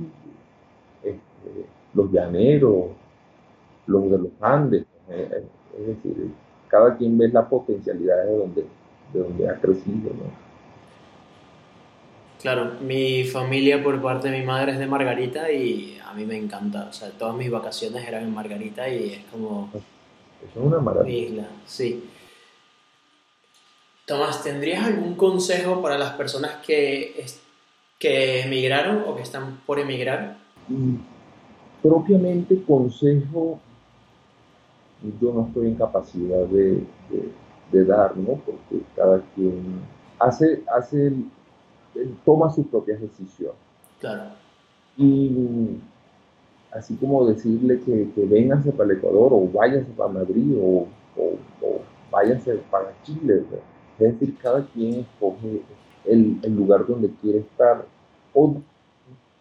Este, 1.02 1.66
los 1.92 2.10
llaneros, 2.10 2.87
los 3.87 4.10
de 4.10 4.18
los 4.18 4.30
Andes. 4.40 4.87
Eh, 5.10 5.28
eh, 5.32 5.44
es 5.78 5.87
decir, 5.87 6.30
cada 6.68 6.96
quien 6.96 7.16
ve 7.18 7.28
la 7.28 7.48
potencialidad 7.48 8.24
de 8.24 8.37
donde, 8.37 8.66
de 9.12 9.20
donde 9.20 9.48
ha 9.48 9.54
crecido. 9.60 10.10
Claro, 12.40 12.72
mi 12.80 13.24
familia 13.24 13.82
por 13.82 14.02
parte 14.02 14.30
de 14.30 14.38
mi 14.38 14.44
madre 14.44 14.72
es 14.72 14.78
de 14.78 14.87
Margarita 14.87 15.50
y 15.50 15.98
a 16.04 16.12
mí 16.12 16.24
me 16.24 16.37
encanta. 16.37 16.88
O 16.90 16.92
sea, 16.92 17.10
todas 17.10 17.34
mis 17.37 17.50
vacaciones 17.50 18.06
eran 18.06 18.24
en 18.24 18.34
Margarita 18.34 18.88
y 18.88 19.14
es 19.14 19.24
como... 19.30 19.70
es 19.74 20.56
una 20.56 20.78
maravilla. 20.78 21.28
isla, 21.28 21.48
sí. 21.64 22.04
Tomás, 24.06 24.42
¿tendrías 24.42 24.84
algún 24.84 25.14
consejo 25.14 25.80
para 25.80 25.96
las 25.96 26.12
personas 26.12 26.56
que, 26.56 27.24
que 27.98 28.42
emigraron 28.42 29.04
o 29.06 29.16
que 29.16 29.22
están 29.22 29.60
por 29.64 29.78
emigrar? 29.78 30.37
Mm, 30.68 30.96
propiamente 31.82 32.62
consejo, 32.62 33.58
yo 35.21 35.33
no 35.33 35.47
estoy 35.47 35.69
en 35.69 35.75
capacidad 35.75 36.47
de, 36.47 36.85
dar, 37.85 38.17
¿no? 38.17 38.35
Porque 38.35 38.85
cada 38.95 39.21
quien 39.35 39.81
hace, 40.19 40.62
hace, 40.73 41.12
toma 42.25 42.51
sus 42.51 42.67
propias 42.67 43.01
decisiones. 43.01 43.57
Claro. 44.01 44.31
Y 44.97 45.79
así 46.71 46.95
como 46.97 47.27
decirle 47.27 47.81
que, 47.81 48.11
que 48.14 48.25
vénganse 48.27 48.71
para 48.73 48.93
el 48.93 48.99
Ecuador 48.99 49.33
o 49.33 49.49
váyanse 49.53 49.90
para 49.93 50.12
Madrid 50.12 50.57
o, 50.57 50.87
o, 51.17 51.67
o 51.67 51.81
váyanse 52.11 52.55
para 52.71 52.93
Chile. 53.03 53.43
Es 53.99 54.12
decir, 54.12 54.37
cada 54.38 54.64
quien 54.67 55.01
escoge 55.01 55.62
el, 56.05 56.40
lugar 56.57 56.87
donde 56.87 57.11
quiere 57.21 57.38
estar 57.38 57.85
o 58.33 58.57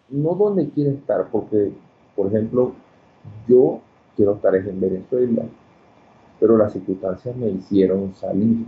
no 0.10 0.36
donde 0.36 0.70
quiere 0.70 0.92
estar, 0.92 1.30
porque, 1.32 1.72
por 2.16 2.28
ejemplo, 2.28 2.74
yo 3.48 3.82
quiero 4.16 4.36
estar 4.36 4.56
en 4.56 4.80
Venezuela, 4.80 5.44
pero 6.40 6.58
las 6.58 6.74
circunstancias 6.74 7.36
me 7.36 7.50
hicieron 7.50 8.14
salir. 8.16 8.66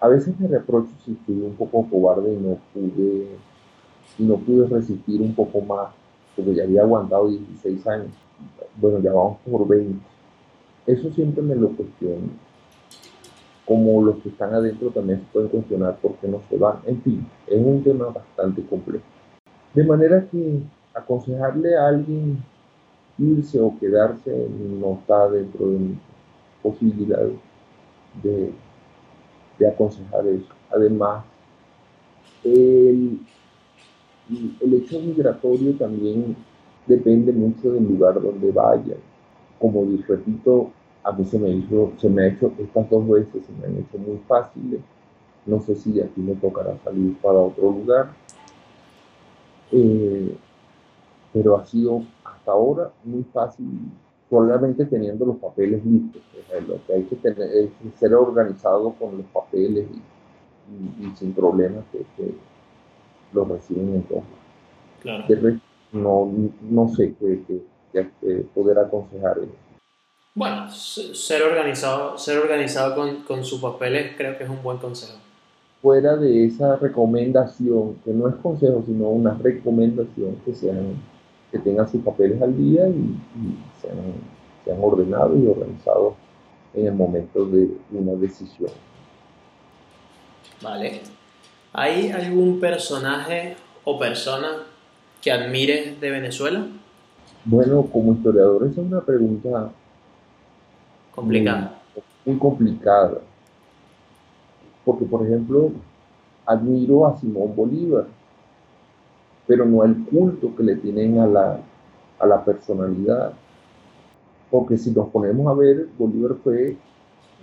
A 0.00 0.08
veces 0.08 0.38
me 0.38 0.48
reprocho 0.48 0.90
si 1.04 1.14
fui 1.26 1.34
un 1.36 1.54
poco 1.54 1.88
cobarde 1.88 2.34
y 2.34 2.36
no 2.36 2.58
pude, 2.74 3.28
y 4.18 4.24
no 4.24 4.36
pude 4.36 4.68
resistir 4.68 5.20
un 5.20 5.34
poco 5.34 5.60
más, 5.60 5.88
porque 6.34 6.54
ya 6.54 6.64
había 6.64 6.82
aguantado 6.82 7.28
16 7.28 7.86
años. 7.86 8.12
Bueno, 8.76 8.98
ya 8.98 9.12
vamos 9.12 9.38
por 9.50 9.66
20. 9.66 9.98
Eso 10.86 11.10
siempre 11.12 11.42
me 11.42 11.56
lo 11.56 11.70
cuestiono 11.70 12.28
como 13.66 14.00
los 14.02 14.18
que 14.18 14.28
están 14.28 14.54
adentro 14.54 14.90
también 14.90 15.18
se 15.18 15.26
pueden 15.32 15.48
cuestionar 15.48 15.96
por 15.96 16.14
qué 16.16 16.28
no 16.28 16.40
se 16.48 16.56
van. 16.56 16.78
En 16.86 17.02
fin, 17.02 17.26
es 17.48 17.58
un 17.58 17.82
tema 17.82 18.06
bastante 18.06 18.64
complejo. 18.64 19.04
De 19.74 19.84
manera 19.84 20.24
que 20.30 20.60
aconsejarle 20.94 21.76
a 21.76 21.88
alguien 21.88 22.38
irse 23.18 23.60
o 23.60 23.76
quedarse 23.78 24.48
no 24.50 24.94
está 25.00 25.28
dentro 25.28 25.70
de 25.70 25.78
mi 25.78 25.98
posibilidad 26.62 27.26
de, 28.22 28.52
de 29.58 29.68
aconsejar 29.68 30.26
eso. 30.26 30.52
Además, 30.70 31.24
el, 32.44 33.20
hecho 34.60 35.00
migratorio 35.00 35.74
también 35.76 36.36
depende 36.86 37.32
mucho 37.32 37.72
del 37.72 37.84
lugar 37.84 38.20
donde 38.20 38.50
vayan. 38.52 38.98
Como 39.58 39.86
repito, 40.06 40.70
a 41.02 41.12
mí 41.12 41.24
se 41.24 41.38
me, 41.38 41.50
hizo, 41.50 41.92
se 41.96 42.08
me 42.08 42.22
ha 42.22 42.26
hecho 42.28 42.52
estas 42.58 42.90
dos 42.90 43.08
veces, 43.08 43.44
se 43.46 43.52
me 43.52 43.66
han 43.66 43.78
hecho 43.78 43.98
muy 43.98 44.18
fáciles. 44.26 44.80
No 45.46 45.60
sé 45.60 45.76
si 45.76 46.00
aquí 46.00 46.20
me 46.20 46.34
tocará 46.34 46.76
salir 46.82 47.16
para 47.18 47.38
otro 47.38 47.70
lugar. 47.70 48.12
Eh, 49.72 50.36
pero 51.32 51.56
ha 51.56 51.64
sido 51.64 52.02
hasta 52.46 52.52
ahora 52.52 52.92
muy 53.02 53.24
fácil, 53.32 53.66
solamente 54.30 54.84
teniendo 54.84 55.26
los 55.26 55.36
papeles 55.36 55.84
listos. 55.84 56.22
lo 56.68 56.78
que 56.86 56.92
hay 56.92 57.02
que 57.02 57.16
tener 57.16 57.50
es 57.50 57.70
ser 57.98 58.14
organizado 58.14 58.92
con 58.92 59.18
los 59.18 59.26
papeles 59.26 59.86
y, 61.00 61.16
sin 61.16 61.32
problemas 61.32 61.84
que, 61.90 62.04
los 63.32 63.48
reciben 63.48 63.96
en 63.96 64.02
todo. 64.04 64.22
Claro. 65.02 65.24
no, 65.92 66.30
no 66.62 66.88
sé 66.88 67.14
qué, 67.18 67.62
poder 68.54 68.78
aconsejar. 68.78 69.38
Bueno, 70.34 70.70
ser 70.70 71.42
organizado, 71.42 72.16
ser 72.16 72.38
organizado 72.38 72.94
con, 72.94 73.22
con 73.24 73.44
sus 73.44 73.60
papeles 73.60 74.14
creo 74.16 74.38
que 74.38 74.44
es 74.44 74.50
un 74.50 74.62
buen 74.62 74.78
consejo. 74.78 75.18
Fuera 75.82 76.16
de 76.16 76.46
esa 76.46 76.76
recomendación, 76.76 77.96
que 78.04 78.12
no 78.12 78.28
es 78.28 78.36
consejo, 78.36 78.82
sino 78.86 79.08
una 79.08 79.34
recomendación 79.34 80.36
que 80.44 80.54
sean, 80.54 80.96
que 81.50 81.58
tengan 81.58 81.88
sus 81.88 82.02
papeles 82.02 82.40
al 82.42 82.56
día 82.56 82.88
y, 82.88 83.16
sean, 83.80 83.96
sean 84.64 84.78
ordenados 84.80 85.38
y 85.38 85.46
organizados 85.46 86.14
en 86.74 86.86
el 86.86 86.94
momento 86.94 87.46
de 87.46 87.70
una 87.92 88.12
decisión. 88.12 88.70
Vale. 90.62 91.00
¿Hay 91.72 92.10
algún 92.10 92.58
personaje 92.60 93.56
o 93.84 93.98
persona 93.98 94.48
que 95.20 95.30
admires 95.30 96.00
de 96.00 96.10
Venezuela? 96.10 96.66
Bueno, 97.44 97.82
como 97.92 98.14
historiador 98.14 98.66
esa 98.66 98.80
es 98.80 98.86
una 98.86 99.00
pregunta 99.00 99.70
Complicada. 101.16 101.80
Muy, 102.26 102.36
complicada. 102.36 103.22
Porque, 104.84 105.06
por 105.06 105.26
ejemplo, 105.26 105.72
admiro 106.44 107.06
a 107.06 107.18
Simón 107.18 107.56
Bolívar, 107.56 108.06
pero 109.46 109.64
no 109.64 109.84
el 109.84 110.04
culto 110.04 110.54
que 110.56 110.62
le 110.62 110.76
tienen 110.76 111.18
a 111.20 111.26
la, 111.26 111.60
a 112.18 112.26
la 112.26 112.44
personalidad. 112.44 113.32
Porque 114.50 114.76
si 114.76 114.90
nos 114.90 115.08
ponemos 115.08 115.46
a 115.48 115.54
ver, 115.54 115.88
Bolívar 115.98 116.36
fue 116.42 116.76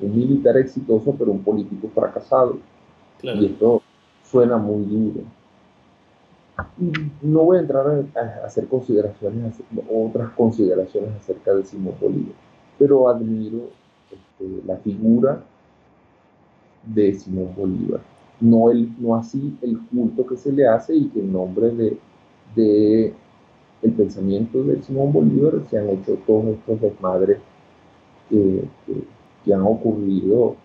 un 0.01 0.15
militar 0.15 0.57
exitoso, 0.57 1.15
pero 1.17 1.31
un 1.31 1.43
político 1.43 1.89
fracasado. 1.93 2.57
Y 3.21 3.45
esto 3.45 3.81
suena 4.23 4.57
muy 4.57 4.83
duro. 4.85 5.21
No 7.21 7.43
voy 7.43 7.57
a 7.57 7.61
entrar 7.61 7.87
a, 7.87 8.45
hacer 8.45 8.67
consideraciones, 8.67 9.55
otras 9.89 10.29
consideraciones 10.31 11.11
acerca 11.15 11.53
de 11.53 11.63
Simón 11.63 11.95
Bolívar, 11.99 12.35
pero 12.77 13.09
admiro 13.09 13.69
este, 14.11 14.61
la 14.65 14.77
figura 14.77 15.41
de 16.85 17.13
Simón 17.13 17.53
Bolívar. 17.55 18.01
No, 18.39 18.71
el, 18.71 18.89
no 18.99 19.15
así 19.15 19.57
el 19.61 19.79
culto 19.87 20.25
que 20.25 20.35
se 20.35 20.51
le 20.51 20.67
hace 20.67 20.95
y 20.95 21.05
que 21.09 21.19
en 21.19 21.31
nombre 21.31 21.69
de, 21.69 21.97
de 22.55 23.13
el 23.83 23.91
pensamiento 23.91 24.63
de 24.63 24.81
Simón 24.81 25.11
Bolívar 25.11 25.61
se 25.69 25.77
han 25.77 25.89
hecho 25.89 26.17
todos 26.25 26.45
estos 26.45 26.81
desmadres 26.81 27.39
que, 28.29 28.63
que, 29.43 29.53
han 29.53 29.61
ocurrido, 29.61 30.55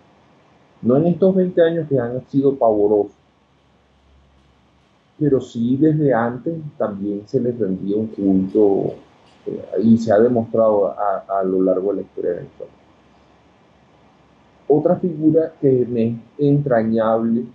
no 0.83 0.97
en 0.97 1.09
estos 1.09 1.35
20 1.35 1.61
años 1.63 1.89
que 1.89 1.99
han 1.99 2.25
sido 2.29 2.57
pavorosos, 2.57 3.17
pero 5.19 5.41
sí 5.41 5.77
desde 5.77 6.15
antes 6.15 6.55
también 6.79 7.27
se 7.27 7.41
les 7.41 7.59
rendía 7.59 7.97
un 7.97 8.07
culto 8.07 8.95
eh, 9.47 9.83
y 9.83 9.99
se 9.99 10.13
ha 10.13 10.19
demostrado 10.21 10.87
a, 10.87 11.25
a, 11.41 11.43
lo 11.43 11.61
largo 11.63 11.91
de 11.91 11.97
la 11.97 12.03
historia 12.03 12.31
de 12.31 12.43
la. 12.43 12.49
Otra 14.69 14.97
figura 14.97 15.53
que 15.61 15.87
me 15.89 16.09
es 16.09 16.15
entrañable 16.39 17.47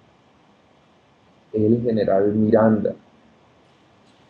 es 1.53 1.61
el 1.61 1.81
general 1.81 2.33
Miranda. 2.33 2.93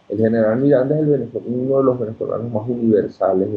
El 0.10 0.18
general 0.18 0.60
Miranda 0.60 1.00
es 1.00 1.08
el 1.08 1.30
uno 1.46 1.78
de 1.78 1.84
los 1.84 2.00
venezolanos 2.00 2.52
más 2.52 2.68
universales 2.68 3.50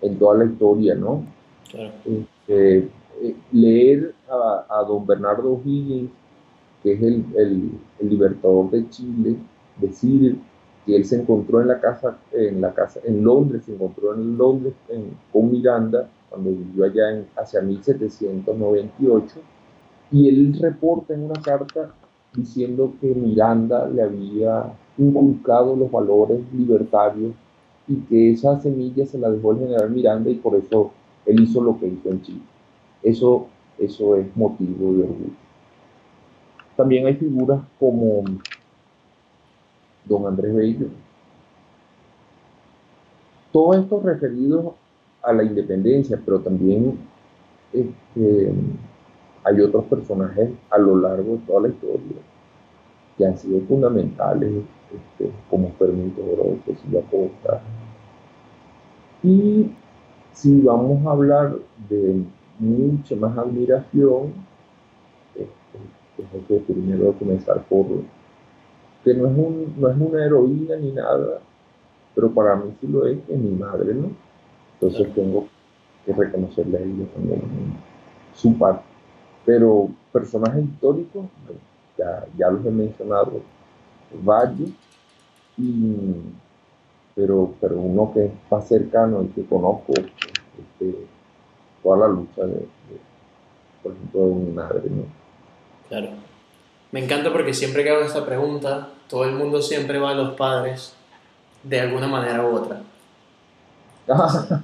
en 0.00 0.18
toda 0.18 0.38
la 0.38 0.44
historia, 0.44 0.94
¿no? 0.94 1.24
Este, 1.72 2.88
eh, 3.20 3.36
leer 3.52 4.14
a, 4.28 4.84
don 4.86 5.06
Bernardo 5.06 5.52
O'Higgins, 5.52 6.10
que 6.82 6.92
es 6.92 7.02
el, 7.02 7.70
libertador 8.00 8.70
de 8.70 8.88
Chile, 8.90 9.36
decir 9.80 10.38
que 10.84 10.96
él 10.96 11.04
se 11.04 11.20
encontró 11.20 11.60
en 11.60 11.68
la 11.68 11.80
casa, 11.80 12.18
en 12.32 12.60
la 12.60 12.74
casa, 12.74 13.00
en 13.04 13.24
Londres, 13.24 13.62
se 13.64 13.72
encontró 13.72 14.14
en 14.14 14.36
Londres 14.36 14.74
con 15.32 15.50
Miranda 15.50 16.08
cuando 16.28 16.50
vivió 16.50 16.84
allá 16.84 17.12
en, 17.12 17.26
hacia 17.36 17.60
1798, 17.62 19.40
y 20.14 20.28
él 20.28 20.56
reporta 20.60 21.12
en 21.12 21.24
una 21.24 21.42
carta 21.42 21.92
diciendo 22.32 22.94
que 23.00 23.08
Miranda 23.08 23.88
le 23.88 24.00
había 24.00 24.72
inculcado 24.96 25.74
los 25.74 25.90
valores 25.90 26.40
libertarios 26.52 27.32
y 27.88 27.96
que 27.96 28.30
esa 28.30 28.60
semilla 28.60 29.04
se 29.06 29.18
la 29.18 29.28
dejó 29.28 29.50
el 29.50 29.58
general 29.58 29.90
Miranda 29.90 30.30
y 30.30 30.36
por 30.36 30.54
eso 30.54 30.92
él 31.26 31.42
hizo 31.42 31.60
lo 31.60 31.80
que 31.80 31.88
hizo 31.88 32.10
en 32.10 32.22
Chile. 32.22 32.42
Eso, 33.02 33.48
eso 33.76 34.14
es 34.14 34.24
motivo 34.36 34.92
de 34.94 35.02
orgullo. 35.02 35.34
También 36.76 37.06
hay 37.06 37.14
figuras 37.14 37.60
como 37.80 38.22
don 40.04 40.26
Andrés 40.28 40.54
Bello. 40.54 40.86
Todo 43.50 43.74
esto 43.74 43.98
referido 43.98 44.76
a 45.22 45.32
la 45.32 45.42
independencia, 45.42 46.20
pero 46.24 46.38
también 46.38 46.98
este, 47.72 48.52
hay 49.44 49.60
otros 49.60 49.84
personajes 49.84 50.50
a 50.70 50.78
lo 50.78 50.96
largo 50.96 51.32
de 51.32 51.38
toda 51.46 51.62
la 51.62 51.68
historia 51.68 52.16
que 53.16 53.26
han 53.26 53.38
sido 53.38 53.60
fundamentales, 53.66 54.64
este, 54.92 55.30
como 55.48 55.70
Fermín 55.78 56.10
Toro, 56.12 56.56
Silvia 56.82 57.02
Costa. 57.10 57.60
Y 59.22 59.70
si 60.32 60.60
vamos 60.62 61.06
a 61.06 61.10
hablar 61.10 61.56
de 61.88 62.24
mucha 62.58 63.14
más 63.16 63.36
admiración, 63.38 64.32
este, 65.34 65.78
tengo 66.16 66.46
que 66.46 66.72
primero 66.72 67.12
comenzar 67.12 67.62
por 67.64 67.86
que 69.04 69.12
no 69.12 69.26
es, 69.26 69.36
un, 69.36 69.74
no 69.76 69.90
es 69.90 69.96
una 69.98 70.24
heroína 70.24 70.76
ni 70.76 70.92
nada, 70.92 71.40
pero 72.14 72.30
para 72.30 72.56
mí 72.56 72.74
sí 72.80 72.86
lo 72.86 73.06
es, 73.06 73.18
que 73.26 73.34
es 73.34 73.38
mi 73.38 73.50
madre, 73.50 73.94
¿no? 73.94 74.10
Entonces 74.74 75.14
tengo 75.14 75.46
que 76.06 76.12
reconocerle 76.14 76.78
a 76.78 76.80
ella 76.80 77.04
también 77.14 77.42
su 78.32 78.56
parte. 78.58 78.93
Pero 79.44 79.88
personajes 80.12 80.64
históricos, 80.64 81.26
ya, 81.98 82.24
ya 82.36 82.50
los 82.50 82.64
he 82.64 82.70
mencionado 82.70 83.40
varios, 84.22 84.70
pero, 87.14 87.54
pero 87.60 87.76
uno 87.78 88.12
que 88.12 88.26
es 88.26 88.32
más 88.50 88.66
cercano 88.66 89.22
y 89.22 89.28
que 89.28 89.44
conozco 89.46 89.92
este, 89.92 91.06
toda 91.82 91.98
la 91.98 92.08
lucha 92.08 92.44
de, 92.44 92.66
por 93.82 93.92
ejemplo, 93.92 94.20
de 94.20 94.34
mi 94.34 94.52
madre. 94.52 94.82
Claro. 95.88 96.08
Me 96.90 97.04
encanta 97.04 97.32
porque 97.32 97.54
siempre 97.54 97.82
que 97.82 97.90
hago 97.90 98.02
esta 98.02 98.24
pregunta, 98.24 98.88
todo 99.08 99.24
el 99.24 99.34
mundo 99.34 99.60
siempre 99.60 99.98
va 99.98 100.10
a 100.10 100.14
los 100.14 100.34
padres 100.36 100.94
de 101.62 101.80
alguna 101.80 102.06
manera 102.06 102.44
u 102.46 102.54
otra. 102.54 102.82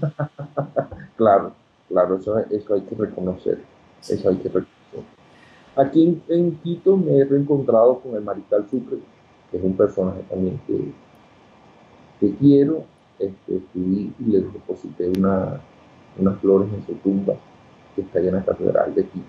claro, 1.17 1.53
claro, 1.89 2.17
eso, 2.17 2.39
eso 2.39 2.75
hay 2.75 2.83
que 2.83 2.95
reconocer. 2.95 3.59
Eso 4.09 4.29
hay 4.29 4.37
que 4.37 4.49
reconocer. 4.49 4.71
Aquí 5.77 6.21
en, 6.29 6.57
Quito 6.59 6.97
me 6.97 7.19
he 7.19 7.25
reencontrado 7.25 8.01
con 8.01 8.15
el 8.17 8.23
Mariscal 8.23 8.69
Sucre, 8.71 8.99
que 9.51 9.57
es 9.57 9.63
un 9.63 9.77
personaje 9.77 10.23
también 10.29 10.61
que, 10.67 10.93
que 12.21 12.35
quiero. 12.37 12.85
Este, 13.19 13.61
y 13.75 14.11
le 14.27 14.41
deposité 14.41 15.09
una, 15.09 15.61
unas 16.19 16.41
flores 16.41 16.69
en 16.73 16.87
su 16.87 16.95
tumba, 16.95 17.35
que 17.95 18.03
está 18.03 18.19
en 18.19 18.35
la 18.35 18.45
Catedral 18.45 18.95
de 18.95 19.05
Quito. 19.05 19.27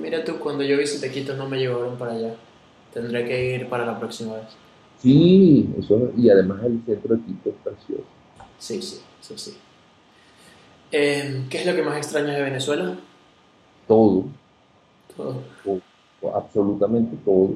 Mira 0.00 0.24
tú, 0.24 0.38
cuando 0.38 0.62
yo 0.62 0.78
visité 0.78 1.10
Quito 1.10 1.34
no 1.34 1.48
me 1.48 1.58
llevaron 1.58 1.98
para 1.98 2.12
allá. 2.12 2.34
Tendré 2.92 3.24
que 3.24 3.56
ir 3.56 3.68
para 3.68 3.84
la 3.84 3.98
próxima 3.98 4.34
vez. 4.34 4.46
Sí, 4.98 5.68
eso, 5.78 6.12
y 6.16 6.30
además 6.30 6.62
el 6.64 6.80
centro 6.86 7.16
de 7.16 7.22
Quito 7.22 7.50
es 7.50 7.56
precioso. 7.64 8.04
Sí, 8.58 8.80
sí, 8.80 9.00
sí, 9.20 9.34
sí. 9.36 9.56
Eh, 10.92 11.46
¿Qué 11.50 11.58
es 11.58 11.66
lo 11.66 11.74
que 11.74 11.82
más 11.82 11.96
extrañas 11.96 12.36
de 12.36 12.42
Venezuela? 12.42 12.96
Todo. 13.92 14.24
Todo. 15.14 15.82
Absolutamente 16.34 17.14
todo. 17.26 17.50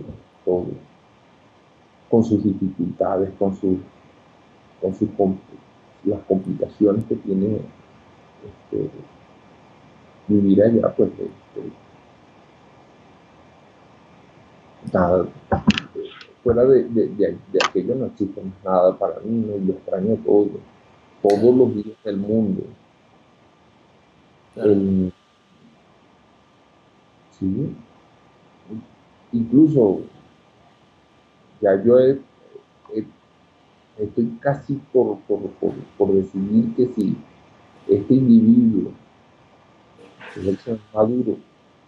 Todo. 0.45 0.67
Con 2.11 2.25
sus 2.25 2.45
dificultades, 2.45 3.31
con 3.39 3.57
sus, 3.57 3.79
con 4.83 4.95
sus 4.95 5.09
las 6.05 6.21
complicaciones 6.29 7.07
que 7.07 7.17
tiene 7.17 7.57
este, 7.57 8.91
vivir 10.29 10.63
allá, 10.63 10.95
pues 10.95 11.11
este, 11.11 11.73
nada, 14.93 15.27
fuera 16.45 16.65
de, 16.65 16.85
de, 16.85 17.09
de, 17.09 17.59
aquello 17.67 17.95
no 17.97 18.07
existe 18.07 18.41
nada 18.63 18.97
para 18.97 19.19
mí, 19.21 19.39
no, 19.39 19.57
yo 19.67 19.73
extraño 19.73 20.17
todo 20.25 20.51
todos 21.23 21.57
los 21.57 21.75
días 21.75 21.97
del 22.05 22.19
mundo. 22.19 22.63
Sí. 27.39 27.75
Incluso 29.33 30.01
ya 31.61 31.83
yo 31.83 31.99
estoy 33.99 34.39
casi 34.41 34.75
por, 34.93 35.19
por, 35.27 36.13
decidir 36.13 36.75
que 36.75 36.87
si 36.89 37.17
este 37.89 38.15
individuo, 38.15 38.93
el 40.37 40.59
señor 40.59 40.81
Maduro, 40.93 41.37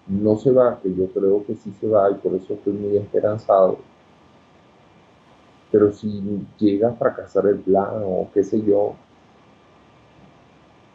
no 0.07 0.37
se 0.39 0.51
va, 0.51 0.81
que 0.81 0.95
yo 0.95 1.07
creo 1.09 1.45
que 1.45 1.55
sí 1.55 1.71
se 1.79 1.87
va 1.87 2.11
y 2.11 2.15
por 2.15 2.35
eso 2.35 2.55
estoy 2.55 2.73
muy 2.73 2.97
esperanzado. 2.97 3.79
Pero 5.71 5.93
si 5.93 6.47
llega 6.59 6.89
a 6.89 6.95
fracasar 6.95 7.47
el 7.47 7.59
plan 7.59 8.03
o 8.03 8.29
qué 8.33 8.43
sé 8.43 8.63
yo, 8.63 8.95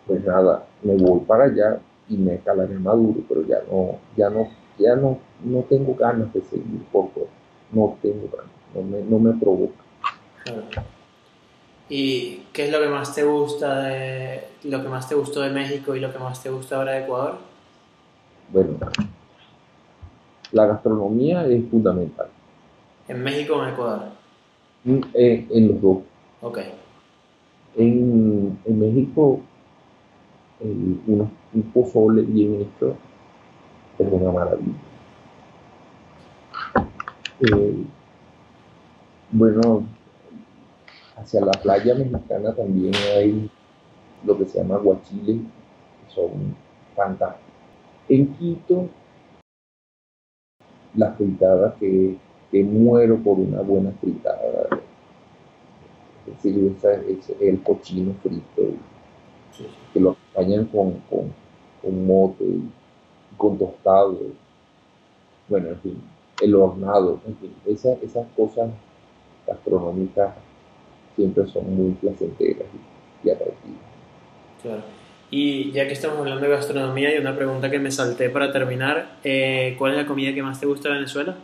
pues 0.07 0.23
nada, 0.25 0.65
me 0.81 0.97
voy 0.97 1.19
para 1.21 1.45
allá 1.45 1.79
y 2.13 2.17
me 2.17 2.37
calaré 2.39 2.75
Maduro, 2.75 3.21
pero 3.27 3.45
ya 3.47 3.57
no, 3.69 3.97
ya 4.15 4.29
no, 4.29 4.47
ya 4.77 4.95
no, 4.95 5.17
no 5.43 5.61
tengo 5.61 5.95
ganas 5.95 6.31
de 6.33 6.41
seguir 6.41 6.83
poco, 6.91 7.27
no 7.71 7.97
tengo 8.01 8.29
ganas, 8.31 8.51
no 8.75 8.81
me, 8.83 9.01
no 9.01 9.19
me 9.19 9.39
provoca. 9.39 9.83
¿Y 11.89 12.43
qué 12.53 12.65
es 12.65 12.71
lo 12.71 12.79
que 12.79 12.87
más 12.87 13.13
te 13.15 13.23
gusta 13.23 13.83
de 13.83 14.43
lo 14.63 14.81
que 14.81 14.89
más 14.89 15.09
te 15.09 15.15
gustó 15.15 15.41
de 15.41 15.49
México 15.49 15.95
y 15.95 15.99
lo 15.99 16.11
que 16.11 16.19
más 16.19 16.41
te 16.41 16.49
gusta 16.49 16.77
ahora 16.77 16.93
de 16.93 17.03
Ecuador? 17.03 17.37
Bueno, 18.51 18.77
la 20.51 20.65
gastronomía 20.67 21.45
es 21.47 21.67
fundamental. 21.69 22.27
¿En 23.07 23.23
México 23.23 23.55
o 23.55 23.63
en 23.63 23.73
Ecuador? 23.73 24.01
Mm, 24.83 24.99
eh, 25.13 25.47
en 25.49 25.67
los 25.67 25.81
dos. 25.81 25.97
Ok. 26.41 26.59
En, 27.75 28.59
en 28.65 28.79
México 28.79 29.41
un 31.53 31.63
pozole 31.71 32.21
bien 32.23 32.61
hecho 32.61 32.95
es 33.99 34.11
una 34.11 34.31
maravilla. 34.31 34.73
Eh, 37.39 37.83
bueno, 39.31 39.85
hacia 41.15 41.41
la 41.41 41.51
playa 41.51 41.95
mexicana 41.95 42.53
también 42.53 42.93
hay 43.15 43.49
lo 44.25 44.37
que 44.37 44.45
se 44.45 44.59
llama 44.59 44.77
guachiles, 44.77 45.37
que 45.37 46.13
son 46.13 46.55
fantásticos. 46.95 47.53
En 48.09 48.33
Quito, 48.35 48.89
la 50.95 51.11
fritada 51.13 51.75
que, 51.79 52.17
que 52.51 52.63
muero 52.63 53.17
por 53.17 53.39
una 53.39 53.61
buena 53.61 53.91
fritada. 53.99 54.69
Es 56.27 56.43
decir, 56.43 56.75
es 57.07 57.29
el 57.41 57.61
cochino 57.63 58.13
frito, 58.21 58.77
que 59.93 59.99
lo 59.99 60.11
acompañan 60.11 60.65
con, 60.65 60.93
con, 61.09 61.42
mote, 61.91 62.45
con 63.37 63.57
tostado, 63.57 64.19
bueno, 65.47 65.69
en 65.69 65.79
fin, 65.81 66.01
el 66.41 66.55
hornado, 66.55 67.19
en 67.27 67.35
fin, 67.37 67.53
esas 67.65 68.27
cosas 68.35 68.69
gastronómicas 69.45 70.33
siempre 71.15 71.45
son 71.47 71.75
muy 71.75 71.91
placenteras 71.91 72.67
y, 73.23 73.29
atractivas. 73.29 73.79
Claro. 74.61 74.81
Y 75.29 75.71
ya 75.71 75.87
que 75.87 75.93
estamos 75.93 76.19
hablando 76.19 76.41
de 76.41 76.49
gastronomía, 76.51 77.09
hay 77.09 77.17
una 77.17 77.35
pregunta 77.35 77.69
que 77.69 77.79
me 77.79 77.91
salté 77.91 78.29
para 78.29 78.51
terminar. 78.51 79.17
Eh, 79.23 79.75
¿Cuál 79.77 79.93
es 79.93 79.97
la 79.97 80.05
comida 80.05 80.33
que 80.33 80.43
más 80.43 80.59
te 80.59 80.67
gusta 80.67 80.89
de 80.89 80.95
Venezuela? 80.95 81.35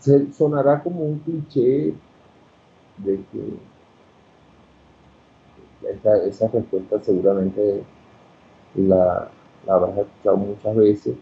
Se, 0.00 0.32
sonará 0.32 0.82
como 0.82 1.00
un 1.00 1.18
cliché 1.20 1.94
de 2.98 3.20
que 3.30 3.58
esa, 5.88 6.24
esa 6.24 6.48
respuesta 6.48 7.00
seguramente 7.00 7.84
la, 8.74 9.30
la 9.68 9.74
habrás 9.74 9.98
escuchado 9.98 10.36
muchas 10.38 10.76
veces, 10.76 11.14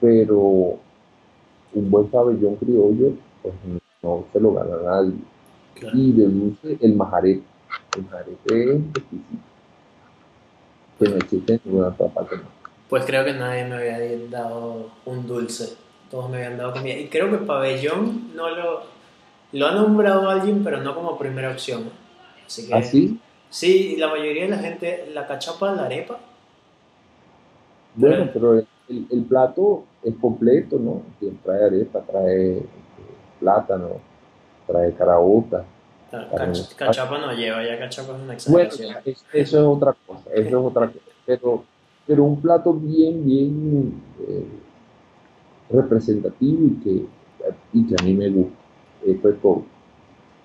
pero 0.00 0.38
un 0.38 1.90
buen 1.90 2.06
pabellón 2.06 2.54
criollo 2.56 3.12
pues 3.42 3.54
no 4.02 4.24
se 4.32 4.40
lo 4.40 4.54
gana 4.54 4.76
nadie. 4.84 5.14
Y 5.92 6.12
de 6.12 6.26
dulce, 6.26 6.78
el 6.80 6.94
majarete. 6.94 7.42
El 7.96 8.04
majarete 8.04 8.64
es 8.64 8.80
exquisito. 8.80 9.44
Que 10.98 11.08
no 11.08 11.16
existe 11.16 11.52
en 11.54 11.60
ninguna 11.64 11.88
otra 11.88 12.06
parte 12.06 12.36
Pues 12.88 13.04
creo 13.04 13.24
que 13.24 13.32
nadie 13.32 13.64
me 13.64 13.74
había 13.74 14.28
dado 14.28 14.90
un 15.04 15.26
dulce. 15.26 15.76
Todos 16.10 16.30
me 16.30 16.36
habían 16.36 16.56
dado 16.56 16.72
comida. 16.72 16.96
Y 16.96 17.08
creo 17.08 17.28
que 17.28 17.38
pabellón 17.38 18.36
no 18.36 18.50
lo, 18.50 18.82
lo 19.52 19.66
ha 19.66 19.72
nombrado 19.72 20.30
alguien, 20.30 20.62
pero 20.62 20.80
no 20.80 20.94
como 20.94 21.18
primera 21.18 21.50
opción. 21.50 21.90
Así 22.46 22.68
que, 22.68 22.74
¿Ah, 22.74 22.82
sí? 22.82 23.18
Sí, 23.50 23.96
la 23.98 24.08
mayoría 24.08 24.44
de 24.44 24.50
la 24.50 24.58
gente, 24.58 25.10
la 25.12 25.26
cachapa, 25.26 25.72
la 25.72 25.86
arepa. 25.86 26.20
Bueno, 27.94 28.30
pero 28.32 28.54
el, 28.54 28.66
el, 28.88 29.24
plato 29.24 29.84
es 30.02 30.14
completo, 30.16 30.78
¿no? 30.78 31.02
Trae 31.42 31.64
arepa, 31.64 32.00
trae 32.00 32.58
este, 32.58 32.68
plátano, 33.40 34.00
trae 34.66 34.92
caraota. 34.92 35.64
Cachapa 36.76 37.18
no 37.18 37.32
lleva, 37.32 37.64
ya 37.64 37.78
cachapa 37.78 38.16
es 38.16 38.22
una 38.22 38.34
exageración. 38.34 38.92
Bueno, 38.92 39.18
eso 39.32 39.58
es 39.58 39.64
otra 39.64 39.96
cosa, 40.06 40.30
eso 40.32 40.48
es 40.48 40.54
otra 40.54 40.86
cosa. 40.86 41.00
Pero, 41.26 41.64
pero 42.06 42.24
un 42.24 42.40
plato 42.40 42.72
bien, 42.72 43.24
bien 43.24 44.02
eh, 44.20 44.46
representativo 45.70 46.66
y 46.66 46.84
que, 46.84 47.06
y 47.72 47.86
que 47.86 47.96
a 47.98 48.04
mí 48.04 48.14
me 48.14 48.28
gusta. 48.28 48.56
Eso 49.04 49.28
es 49.28 49.40
todo. 49.40 49.64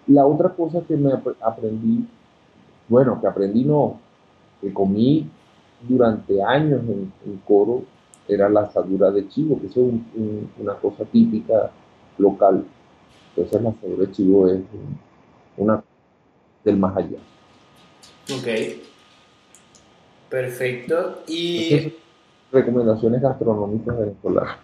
La 0.08 0.26
otra 0.26 0.50
cosa 0.50 0.82
que 0.88 0.98
me 0.98 1.12
aprendí, 1.42 2.08
bueno, 2.88 3.20
que 3.22 3.28
aprendí 3.28 3.64
no, 3.64 4.00
que 4.62 4.74
comí 4.74 5.30
durante 5.82 6.42
años 6.44 6.82
en, 6.88 7.42
coro, 7.46 7.84
era 8.28 8.50
la 8.50 8.62
asadura 8.62 9.12
de 9.12 9.28
chivo, 9.28 9.60
que 9.60 9.68
eso 9.68 9.82
es 9.82 10.24
una 10.60 10.76
cosa 10.76 11.06
típica 11.06 11.72
local. 12.18 12.64
Entonces 13.36 13.62
la 13.62 13.70
asadura 13.70 14.06
de 14.06 14.12
chivo 14.12 14.48
es 14.48 14.62
una 15.58 15.84
del 16.64 16.78
más 16.78 16.96
allá. 16.98 17.18
Ok. 18.32 18.48
Perfecto. 20.30 21.24
Y... 21.28 21.94
recomendaciones 22.52 23.22
gastronómicas 23.22 23.98
venezolanas. 23.98 24.58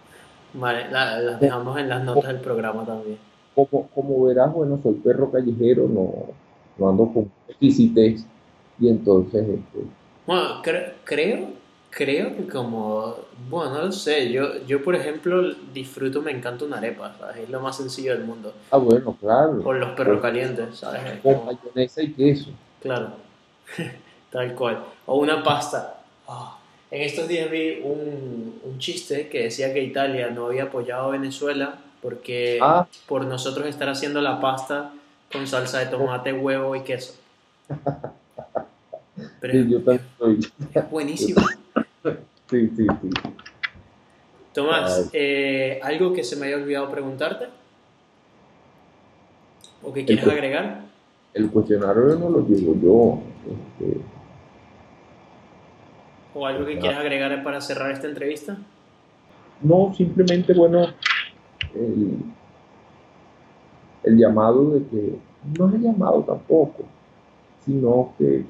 Vale, 0.54 0.90
las 0.90 1.40
dejamos 1.40 1.78
en 1.78 1.88
las 1.88 2.04
notas 2.04 2.28
del 2.28 2.40
programa 2.40 2.84
también. 2.84 3.18
Como, 3.54 3.88
como 3.88 4.24
verás, 4.24 4.52
bueno, 4.52 4.78
soy 4.82 4.94
perro 4.94 5.30
callejero, 5.30 5.88
no, 5.88 6.12
no 6.78 6.88
ando 6.88 7.12
con 7.12 7.30
exquisitez 7.48 8.24
y 8.78 8.88
entonces... 8.88 9.48
Este, 9.48 10.05
bueno, 10.26 10.62
creo 10.62 11.52
creo 11.96 12.36
que 12.36 12.46
como, 12.46 13.16
bueno, 13.48 13.72
no 13.72 13.82
lo 13.86 13.92
sé, 13.92 14.30
yo, 14.30 14.62
yo 14.66 14.84
por 14.84 14.94
ejemplo 14.94 15.54
disfruto, 15.72 16.20
me 16.20 16.30
encanta 16.30 16.66
una 16.66 16.76
arepa, 16.76 17.14
¿sabes? 17.18 17.38
Es 17.38 17.48
lo 17.48 17.60
más 17.60 17.76
sencillo 17.76 18.12
del 18.12 18.24
mundo. 18.24 18.52
Ah, 18.70 18.76
bueno, 18.76 19.16
claro. 19.18 19.62
Con 19.62 19.80
los 19.80 19.90
perros 19.90 20.20
calientes, 20.20 20.76
¿sabes? 20.76 21.20
Con 21.22 21.46
mayonesa 21.46 22.02
y 22.02 22.12
queso. 22.12 22.50
Claro, 22.82 23.12
tal 24.30 24.54
cual. 24.54 24.84
O 25.06 25.16
una 25.16 25.42
pasta. 25.42 26.00
Ah, 26.28 26.58
en 26.90 27.02
estos 27.02 27.28
días 27.28 27.50
vi 27.50 27.80
un, 27.82 28.60
un, 28.62 28.78
chiste 28.78 29.28
que 29.28 29.44
decía 29.44 29.72
que 29.72 29.82
Italia 29.82 30.28
no 30.30 30.46
había 30.46 30.64
apoyado 30.64 31.06
a 31.06 31.10
Venezuela 31.12 31.76
porque 32.02 32.58
ah. 32.60 32.86
por 33.06 33.24
nosotros 33.24 33.66
estar 33.66 33.88
haciendo 33.88 34.20
la 34.20 34.40
pasta 34.40 34.92
con 35.32 35.46
salsa 35.46 35.78
de 35.78 35.86
tomate, 35.86 36.32
huevo 36.34 36.76
y 36.76 36.82
queso. 36.82 37.14
Pero 39.46 39.64
sí, 39.64 39.70
yo 39.70 39.80
también 39.82 40.40
es 40.74 40.90
buenísimo. 40.90 41.40
Sí, 42.50 42.68
sí, 42.76 42.86
sí. 42.86 43.10
Tomás, 44.52 45.10
eh, 45.12 45.78
¿algo 45.82 46.12
que 46.12 46.24
se 46.24 46.34
me 46.36 46.46
haya 46.46 46.56
olvidado 46.56 46.90
preguntarte? 46.90 47.46
¿O 49.82 49.92
que 49.92 50.04
quieres 50.04 50.26
agregar? 50.26 50.86
El 51.34 51.50
cuestionario 51.50 52.16
no 52.16 52.30
lo 52.30 52.42
digo 52.42 52.74
yo. 52.82 53.20
Este, 53.44 54.00
¿O 56.34 56.46
algo 56.46 56.66
que 56.66 56.78
quieras 56.78 57.00
agregar 57.00 57.44
para 57.44 57.60
cerrar 57.60 57.90
esta 57.90 58.08
entrevista? 58.08 58.56
No, 59.62 59.92
simplemente, 59.94 60.54
bueno, 60.54 60.86
el, 61.74 62.18
llamado 64.16 64.70
de 64.70 64.86
que, 64.86 65.18
no 65.58 65.68
es 65.68 65.74
el 65.74 65.82
llamado 65.82 66.22
tampoco, 66.22 66.84
sino 67.64 68.14
que 68.18 68.44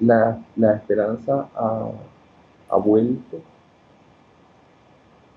la, 0.00 0.42
la 0.56 0.74
esperanza 0.76 1.48
a 1.54 1.90
ha 2.70 2.76
vuelto. 2.76 3.40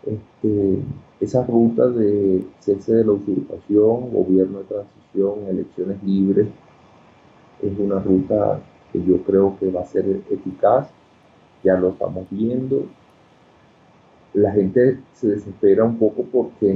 Este, 0.06 0.80
esa 1.20 1.46
ruta 1.46 1.88
de 1.88 2.46
cese 2.60 2.94
de 2.94 3.06
la 3.06 3.12
usurpación, 3.14 4.12
gobierno 4.12 4.60
de 4.60 4.66
transición, 4.66 5.48
elecciones 5.48 6.04
libres, 6.04 6.48
es 7.62 7.78
una 7.78 8.00
ruta 8.00 8.60
que 8.92 9.04
yo 9.04 9.22
creo 9.24 9.58
que 9.60 9.70
va 9.70 9.82
a 9.82 9.86
ser 9.86 10.06
eficaz, 10.30 10.90
ya 11.64 11.76
lo 11.76 11.90
estamos 11.90 12.26
viendo. 12.32 12.88
La 14.34 14.52
gente 14.52 15.00
se 15.14 15.28
desespera 15.28 15.84
un 15.84 15.98
poco 15.98 16.24
porque 16.24 16.76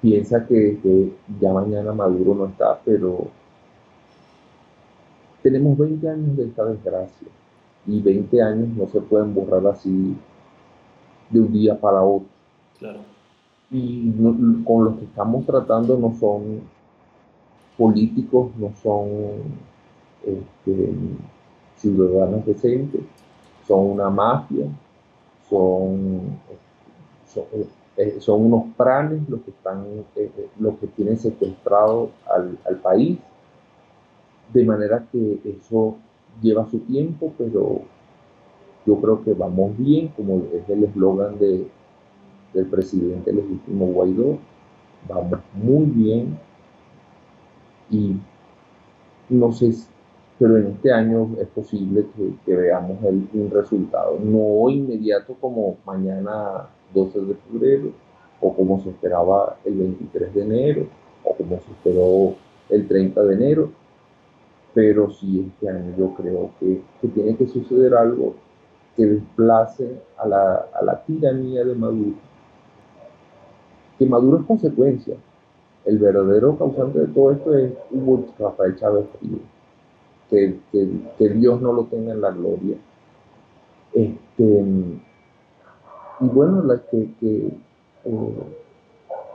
piensa 0.00 0.46
que, 0.46 0.78
que 0.82 1.12
ya 1.38 1.52
mañana 1.52 1.92
Maduro 1.92 2.34
no 2.34 2.46
está, 2.46 2.80
pero 2.84 3.28
tenemos 5.42 5.76
20 5.78 6.08
años 6.08 6.36
de 6.36 6.44
esta 6.44 6.64
desgracia 6.64 7.28
y 7.86 8.00
20 8.00 8.42
años 8.42 8.68
no 8.76 8.86
se 8.88 9.00
pueden 9.00 9.34
borrar 9.34 9.66
así 9.66 10.16
de 11.30 11.40
un 11.40 11.52
día 11.52 11.78
para 11.78 12.02
otro. 12.02 12.28
Claro. 12.78 13.00
Y 13.70 14.12
con 14.64 14.84
los 14.84 14.98
que 14.98 15.04
estamos 15.04 15.46
tratando 15.46 15.96
no 15.96 16.14
son 16.18 16.60
políticos, 17.78 18.50
no 18.56 18.72
son 18.82 19.08
este, 20.24 20.92
ciudadanos 21.76 22.44
decentes, 22.44 23.02
son 23.66 23.86
una 23.92 24.10
mafia, 24.10 24.66
son, 25.48 26.38
son, 27.32 27.44
eh, 27.96 28.18
unos 28.28 28.64
pranes 28.76 29.28
los 29.28 29.40
que 29.42 29.50
están, 29.50 29.84
eh, 30.16 30.30
eh, 30.36 30.48
los 30.58 30.76
que 30.78 30.88
tienen 30.88 31.18
secuestrado 31.18 32.10
al, 32.28 32.58
al 32.66 32.76
país, 32.76 33.18
de 34.52 34.64
manera 34.64 35.06
que 35.10 35.40
eso 35.44 35.96
lleva 36.42 36.68
su 36.70 36.78
tiempo, 36.80 37.32
pero 37.38 37.82
yo 38.86 38.96
creo 39.00 39.22
que 39.22 39.34
vamos 39.34 39.76
bien, 39.76 40.08
como 40.08 40.42
es 40.52 40.68
el 40.68 40.84
eslogan 40.84 41.38
de, 41.38 41.66
del 42.54 42.66
presidente 42.66 43.32
legítimo 43.32 43.86
Guaidó, 43.86 44.38
vamos 45.08 45.40
muy 45.54 45.84
bien. 45.86 46.38
Y 47.90 48.16
no 49.28 49.52
sé, 49.52 49.72
pero 50.38 50.56
en 50.56 50.68
este 50.68 50.92
año 50.92 51.30
es 51.40 51.48
posible 51.48 52.06
que, 52.46 52.56
veamos 52.56 52.98
un 53.02 53.50
resultado, 53.52 54.18
no 54.22 54.70
inmediato 54.70 55.34
como 55.40 55.76
mañana 55.84 56.68
12 56.94 57.20
de 57.20 57.34
febrero 57.34 57.92
o 58.40 58.54
como 58.54 58.80
se 58.80 58.90
esperaba 58.90 59.58
el 59.64 59.74
23 59.74 60.34
de 60.34 60.42
enero 60.42 60.86
o 61.24 61.34
como 61.34 61.60
se 61.60 61.70
esperó 61.70 62.34
el 62.70 62.88
30 62.88 63.22
de 63.22 63.34
enero, 63.34 63.70
pero 64.74 65.10
sí 65.10 65.48
este 65.48 65.68
año 65.68 65.94
yo 65.96 66.14
creo 66.14 66.50
que, 66.60 66.82
tiene 67.08 67.36
que 67.36 67.46
suceder 67.48 67.94
algo 67.94 68.34
que 68.96 69.06
desplace 69.06 70.00
a 70.18 70.26
la, 70.26 70.66
a 70.74 70.84
la 70.84 71.02
tiranía 71.04 71.64
de 71.64 71.74
Maduro. 71.74 72.16
Que 73.98 74.06
Maduro 74.06 74.38
es 74.38 74.46
consecuencia, 74.46 75.16
el 75.84 75.98
verdadero 75.98 76.56
causante 76.56 77.00
de 77.00 77.06
todo 77.08 77.32
esto 77.32 77.56
es 77.56 77.72
Hugo 77.90 78.26
Rafael 78.38 78.76
Chávez 78.76 79.06
Frío. 79.18 79.38
Que, 80.28 80.58
que, 80.70 81.28
Dios 81.30 81.60
no 81.60 81.72
lo 81.72 81.84
tenga 81.84 82.12
en 82.12 82.20
la 82.20 82.30
gloria. 82.30 82.76
Este, 83.92 84.64
y 86.20 86.24
bueno, 86.26 86.62
la 86.62 86.80
que, 86.82 87.08
eh, 87.20 87.50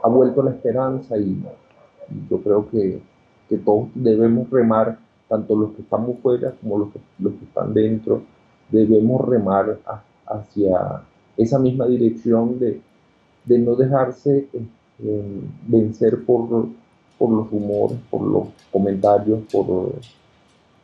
ha 0.02 0.08
vuelto 0.08 0.42
la 0.42 0.52
esperanza 0.52 1.18
y, 1.18 1.44
yo 2.30 2.40
creo 2.40 2.68
que, 2.70 3.02
todos 3.64 3.88
debemos 3.94 4.48
remar, 4.50 4.98
tanto 5.28 5.56
los 5.56 5.72
que 5.72 5.82
estamos 5.82 6.18
fuera 6.22 6.52
como 6.60 6.78
los 6.78 6.92
que, 6.92 7.00
los 7.18 7.32
que 7.34 7.44
están 7.44 7.74
dentro, 7.74 8.22
debemos 8.70 9.20
remar 9.26 9.78
hacia 10.26 11.02
esa 11.36 11.58
misma 11.58 11.86
dirección 11.86 12.58
de, 12.58 12.80
de 13.44 13.58
no 13.58 13.74
dejarse 13.74 14.48
eh, 14.52 15.40
vencer 15.66 16.24
por, 16.24 16.68
por 17.18 17.30
los 17.30 17.50
rumores, 17.50 17.98
por 18.10 18.22
los 18.22 18.48
comentarios, 18.70 19.40
por, 19.50 19.92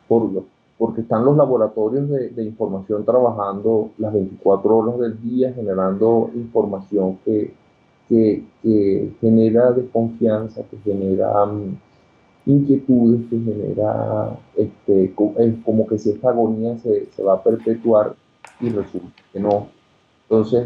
por 0.07 0.43
porque 0.77 1.01
están 1.01 1.23
los 1.23 1.37
laboratorios 1.37 2.09
de, 2.09 2.43
información 2.43 3.05
trabajando 3.05 3.91
las 3.97 4.11
24 4.11 4.77
horas 4.77 4.99
del 4.99 5.21
día, 5.21 5.53
generando 5.53 6.29
información 6.35 7.19
que, 7.23 7.53
que, 8.09 8.43
genera 9.21 9.71
desconfianza, 9.71 10.63
que 10.63 10.77
genera 10.79 11.45
mm, 11.45 11.77
inquietudes, 12.45 13.29
que 13.29 13.39
genera 13.39 14.37
este, 14.55 15.13
como 15.15 15.87
que 15.87 15.97
si 15.97 16.11
esta 16.11 16.29
agonía 16.29 16.77
se, 16.77 17.05
se 17.07 17.23
va 17.23 17.35
a 17.35 17.43
perpetuar 17.43 18.15
y 18.59 18.69
resulta 18.69 19.21
que 19.31 19.39
no. 19.39 19.67
Entonces, 20.23 20.65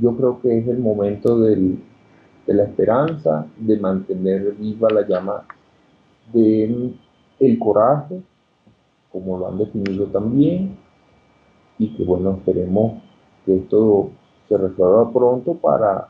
yo 0.00 0.16
creo 0.16 0.40
que 0.40 0.58
es 0.58 0.68
el 0.68 0.78
momento 0.78 1.38
del, 1.40 1.78
de 2.46 2.54
la 2.54 2.64
esperanza, 2.64 3.46
de 3.58 3.78
mantener 3.78 4.52
viva 4.52 4.90
la 4.90 5.06
llama 5.06 5.44
del 6.32 6.98
el 7.38 7.58
coraje, 7.58 8.22
como 9.12 9.38
lo 9.38 9.48
han 9.48 9.58
definido 9.58 10.06
también, 10.06 10.76
y 11.78 11.94
que 11.94 12.04
bueno, 12.04 12.38
esperemos 12.38 13.02
que 13.44 13.56
esto 13.56 14.10
se 14.48 14.56
resuelva 14.56 15.12
pronto 15.12 15.54
para 15.54 16.08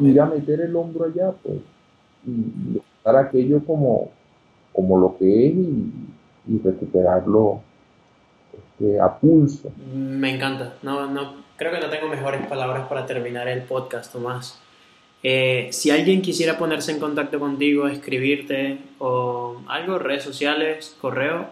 ir 0.00 0.20
a 0.20 0.26
meter 0.26 0.60
el 0.60 0.76
hombro 0.76 1.06
allá, 1.06 1.32
pues, 1.42 1.58
dar 3.04 3.16
aquello 3.16 3.64
como, 3.64 4.10
como 4.72 4.98
lo 4.98 5.16
que 5.16 5.48
es 5.48 5.54
y, 5.54 6.58
recuperarlo 6.64 7.60
este, 8.56 8.98
a 9.00 9.18
pulso. 9.18 9.70
Me 9.94 10.34
encanta, 10.34 10.74
no, 10.82 11.06
no, 11.10 11.34
creo 11.56 11.72
que 11.72 11.80
no 11.80 11.90
tengo 11.90 12.08
mejores 12.08 12.46
palabras 12.46 12.88
para 12.88 13.04
terminar 13.04 13.48
el 13.48 13.62
podcast, 13.62 14.12
Tomás. 14.12 14.58
Eh, 15.22 15.68
si 15.72 15.90
alguien 15.90 16.22
quisiera 16.22 16.56
ponerse 16.56 16.92
en 16.92 17.00
contacto 17.00 17.38
contigo, 17.40 17.88
escribirte 17.88 18.78
o 18.98 19.60
algo, 19.66 19.98
redes 19.98 20.22
sociales, 20.22 20.96
correo. 21.00 21.46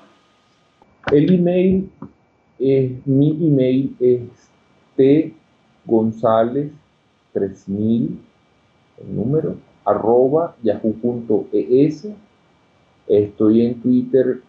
El 1.12 1.34
email, 1.34 1.90
es, 2.58 3.06
mi 3.06 3.30
email 3.30 3.94
es 4.00 4.20
t 4.96 5.34
gonzález 5.84 6.70
3000, 7.32 8.18
el 8.98 9.16
número, 9.16 9.56
arroba 9.86 10.56
yahoo.es. 10.62 12.08
Estoy 13.08 13.64
en 13.64 13.80
Twitter 13.80 14.40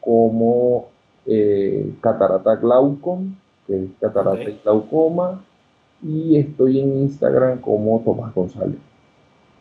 como 0.00 0.88
eh, 1.26 1.92
Catarata 2.00 2.56
Glaucom, 2.56 3.34
que 3.66 3.84
es 3.84 3.90
Catarata 4.00 4.42
y 4.42 4.60
Glaucoma 4.64 5.44
y 6.02 6.36
estoy 6.36 6.80
en 6.80 7.02
Instagram 7.02 7.60
como 7.60 8.00
Tomás 8.04 8.34
González. 8.34 8.78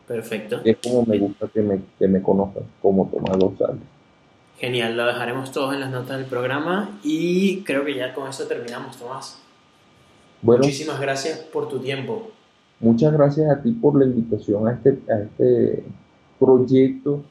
Perfecto. 0.07 0.61
Es 0.63 0.77
como 0.77 1.05
me 1.05 1.17
gusta 1.17 1.47
que 1.47 1.61
me, 1.61 1.81
que 1.97 2.07
me 2.07 2.21
conozcan, 2.21 2.63
como 2.81 3.07
Tomás 3.07 3.37
González. 3.37 3.81
Genial, 4.57 4.95
lo 4.95 5.05
dejaremos 5.05 5.51
todos 5.51 5.73
en 5.73 5.81
las 5.81 5.91
notas 5.91 6.17
del 6.17 6.27
programa 6.27 6.97
y 7.03 7.61
creo 7.63 7.83
que 7.83 7.95
ya 7.95 8.13
con 8.13 8.29
eso 8.29 8.47
terminamos, 8.47 8.97
Tomás. 8.97 9.41
Bueno, 10.41 10.63
Muchísimas 10.63 10.99
gracias 11.01 11.39
por 11.39 11.67
tu 11.67 11.79
tiempo. 11.79 12.31
Muchas 12.85 13.13
gracias 13.13 13.49
a 13.49 13.63
ti 13.63 13.71
por 13.71 13.97
la 13.97 14.05
invitación 14.05 14.67
a 14.67 14.73
este, 14.73 14.99
a 15.11 15.21
este 15.21 15.83
proyecto 16.39 17.23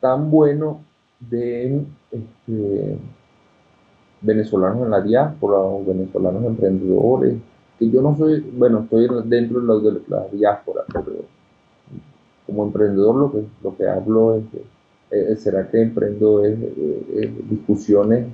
tan 0.00 0.30
bueno 0.30 0.82
de 1.18 1.84
este, 2.12 2.96
venezolanos 4.20 4.84
en 4.84 4.90
la 4.92 5.00
diáspora 5.00 5.58
o 5.58 5.84
venezolanos 5.84 6.44
emprendedores 6.44 7.34
que 7.76 7.90
yo 7.90 8.00
no 8.00 8.16
soy, 8.16 8.38
bueno, 8.56 8.82
estoy 8.84 9.08
dentro 9.24 9.60
de, 9.60 9.66
la, 9.66 9.74
de 9.80 10.00
la 10.06 10.28
diáspora, 10.28 10.82
pero 10.92 11.24
como 12.46 12.66
emprendedor 12.66 13.16
lo 13.16 13.32
que, 13.32 13.44
lo 13.64 13.76
que 13.76 13.88
hablo 13.88 14.36
es, 14.36 14.44
eh, 15.10 15.34
será 15.38 15.68
que 15.68 15.82
emprendo 15.82 16.44
es, 16.44 16.56
discusiones 17.50 18.28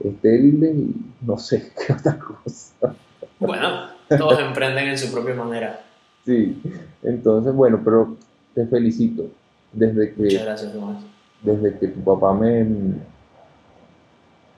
estériles 0.00 0.76
y 0.76 0.94
no 1.22 1.38
sé 1.38 1.72
qué 1.86 1.94
otra 1.94 2.18
cosa. 2.18 2.94
Bueno, 3.40 3.93
todos 4.08 4.38
emprenden 4.40 4.88
en 4.88 4.98
su 4.98 5.12
propia 5.12 5.34
manera. 5.34 5.80
Sí, 6.24 6.58
entonces, 7.02 7.52
bueno, 7.52 7.82
pero 7.84 8.16
te 8.54 8.66
felicito. 8.66 9.26
Desde 9.70 10.14
que, 10.14 10.22
Muchas 10.22 10.44
gracias, 10.44 10.72
Tomás. 10.72 11.04
Desde 11.42 11.78
que 11.78 11.88
tu 11.88 12.00
papá 12.00 12.32
me, 12.32 12.66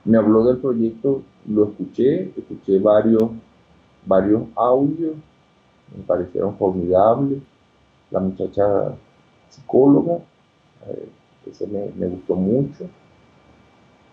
me 0.05 0.17
habló 0.17 0.45
del 0.45 0.59
proyecto, 0.59 1.25
lo 1.49 1.65
escuché, 1.65 2.31
escuché 2.37 2.79
varios 2.79 3.33
varios 4.07 4.45
audios, 4.55 5.15
me 5.95 6.03
parecieron 6.05 6.57
formidables. 6.57 7.41
La 8.11 8.21
muchacha 8.21 8.95
psicóloga, 9.51 10.19
eh, 10.89 11.09
ese 11.51 11.67
me, 11.67 12.07
gustó 12.07 12.37
mucho. 12.37 12.85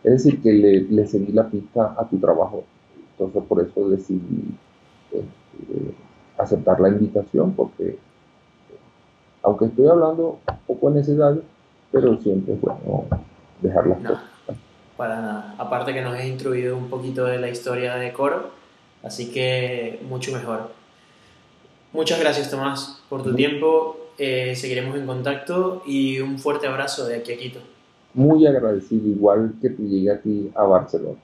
Es 0.03 0.23
decir, 0.23 0.41
que 0.41 0.51
le, 0.51 1.07
seguí 1.07 1.31
la 1.31 1.47
pista 1.47 1.95
a 1.97 2.07
tu 2.07 2.17
trabajo. 2.17 2.63
Entonces 3.11 3.43
por 3.47 3.61
eso 3.61 3.89
decidí 3.89 4.55
este, 5.13 5.93
aceptar 6.37 6.79
la 6.79 6.89
invitación, 6.89 7.53
porque 7.53 7.97
aunque 9.41 9.65
estoy 9.65 9.87
hablando 9.87 10.39
poco 10.65 10.89
necesidad, 10.89 11.35
pero 11.91 12.17
siempre 12.19 12.53
es 12.55 12.61
bueno 12.61 13.05
dejar 13.61 13.87
las 13.87 13.99
cosas. 13.99 14.23
Para 14.97 15.21
nada. 15.21 15.55
Aparte 15.57 15.93
que 15.93 16.01
nos 16.01 16.15
has 16.15 16.25
instruido 16.25 16.77
un 16.77 16.89
poquito 16.89 17.25
de 17.25 17.39
la 17.39 17.49
historia 17.49 17.95
de 17.95 18.13
Coro 18.13 18.63
Así 19.03 19.31
que 19.31 19.99
mucho 20.07 20.31
mejor. 20.31 20.71
Muchas 21.91 22.19
gracias 22.19 22.49
Tomás 22.49 23.03
por 23.09 23.21
tu 23.21 23.35
tiempo. 23.35 23.97
Eh, 24.17 24.55
seguiremos 24.55 24.95
en 24.95 25.05
contacto 25.05 25.83
y 25.85 26.19
un 26.19 26.39
fuerte 26.39 26.67
abrazo 26.67 27.05
de 27.05 27.17
aquí 27.17 27.33
a 27.33 27.37
Quito. 27.37 27.59
Muy 28.13 28.47
agradecido, 28.47 29.07
igual 29.07 29.55
que 29.61 29.69
te 29.69 29.83
llegue 29.83 30.11
a 30.11 30.21
ti 30.21 30.51
a 30.55 30.63
Barcelona. 30.63 31.17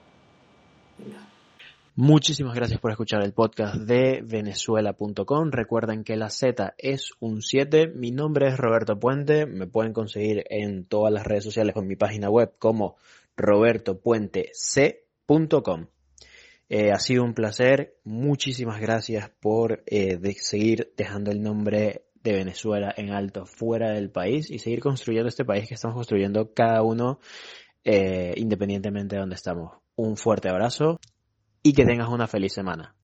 Muchísimas 2.01 2.55
gracias 2.55 2.79
por 2.79 2.91
escuchar 2.91 3.21
el 3.23 3.33
podcast 3.33 3.75
de 3.75 4.21
venezuela.com. 4.23 5.51
Recuerden 5.51 6.05
que 6.05 6.15
la 6.15 6.29
Z 6.29 6.73
es 6.77 7.11
un 7.19 7.41
7. 7.41 7.91
Mi 7.93 8.11
nombre 8.11 8.47
es 8.47 8.57
Roberto 8.57 8.97
Puente. 8.97 9.45
Me 9.45 9.67
pueden 9.67 9.91
conseguir 9.91 10.45
en 10.49 10.85
todas 10.85 11.11
las 11.11 11.27
redes 11.27 11.43
sociales 11.43 11.75
en 11.75 11.87
mi 11.87 11.97
página 11.97 12.29
web 12.29 12.53
como 12.57 12.95
robertopuentec.com. 13.35 15.87
Eh, 16.69 16.91
ha 16.93 16.99
sido 16.99 17.25
un 17.25 17.33
placer. 17.33 17.97
Muchísimas 18.05 18.79
gracias 18.79 19.29
por 19.41 19.83
eh, 19.85 20.17
seguir 20.39 20.93
dejando 20.95 21.31
el 21.31 21.41
nombre 21.41 22.05
de 22.23 22.31
Venezuela 22.31 22.93
en 22.95 23.09
alto 23.09 23.45
fuera 23.45 23.91
del 23.91 24.09
país 24.09 24.49
y 24.49 24.59
seguir 24.59 24.79
construyendo 24.79 25.27
este 25.27 25.43
país 25.43 25.67
que 25.67 25.73
estamos 25.73 25.95
construyendo 25.95 26.53
cada 26.53 26.81
uno 26.81 27.19
eh, 27.83 28.35
independientemente 28.37 29.17
de 29.17 29.19
donde 29.19 29.35
estamos. 29.35 29.73
Un 29.97 30.15
fuerte 30.15 30.47
abrazo 30.47 31.01
y 31.63 31.73
que 31.73 31.85
tengas 31.85 32.09
una 32.09 32.27
feliz 32.27 32.53
semana. 32.53 32.95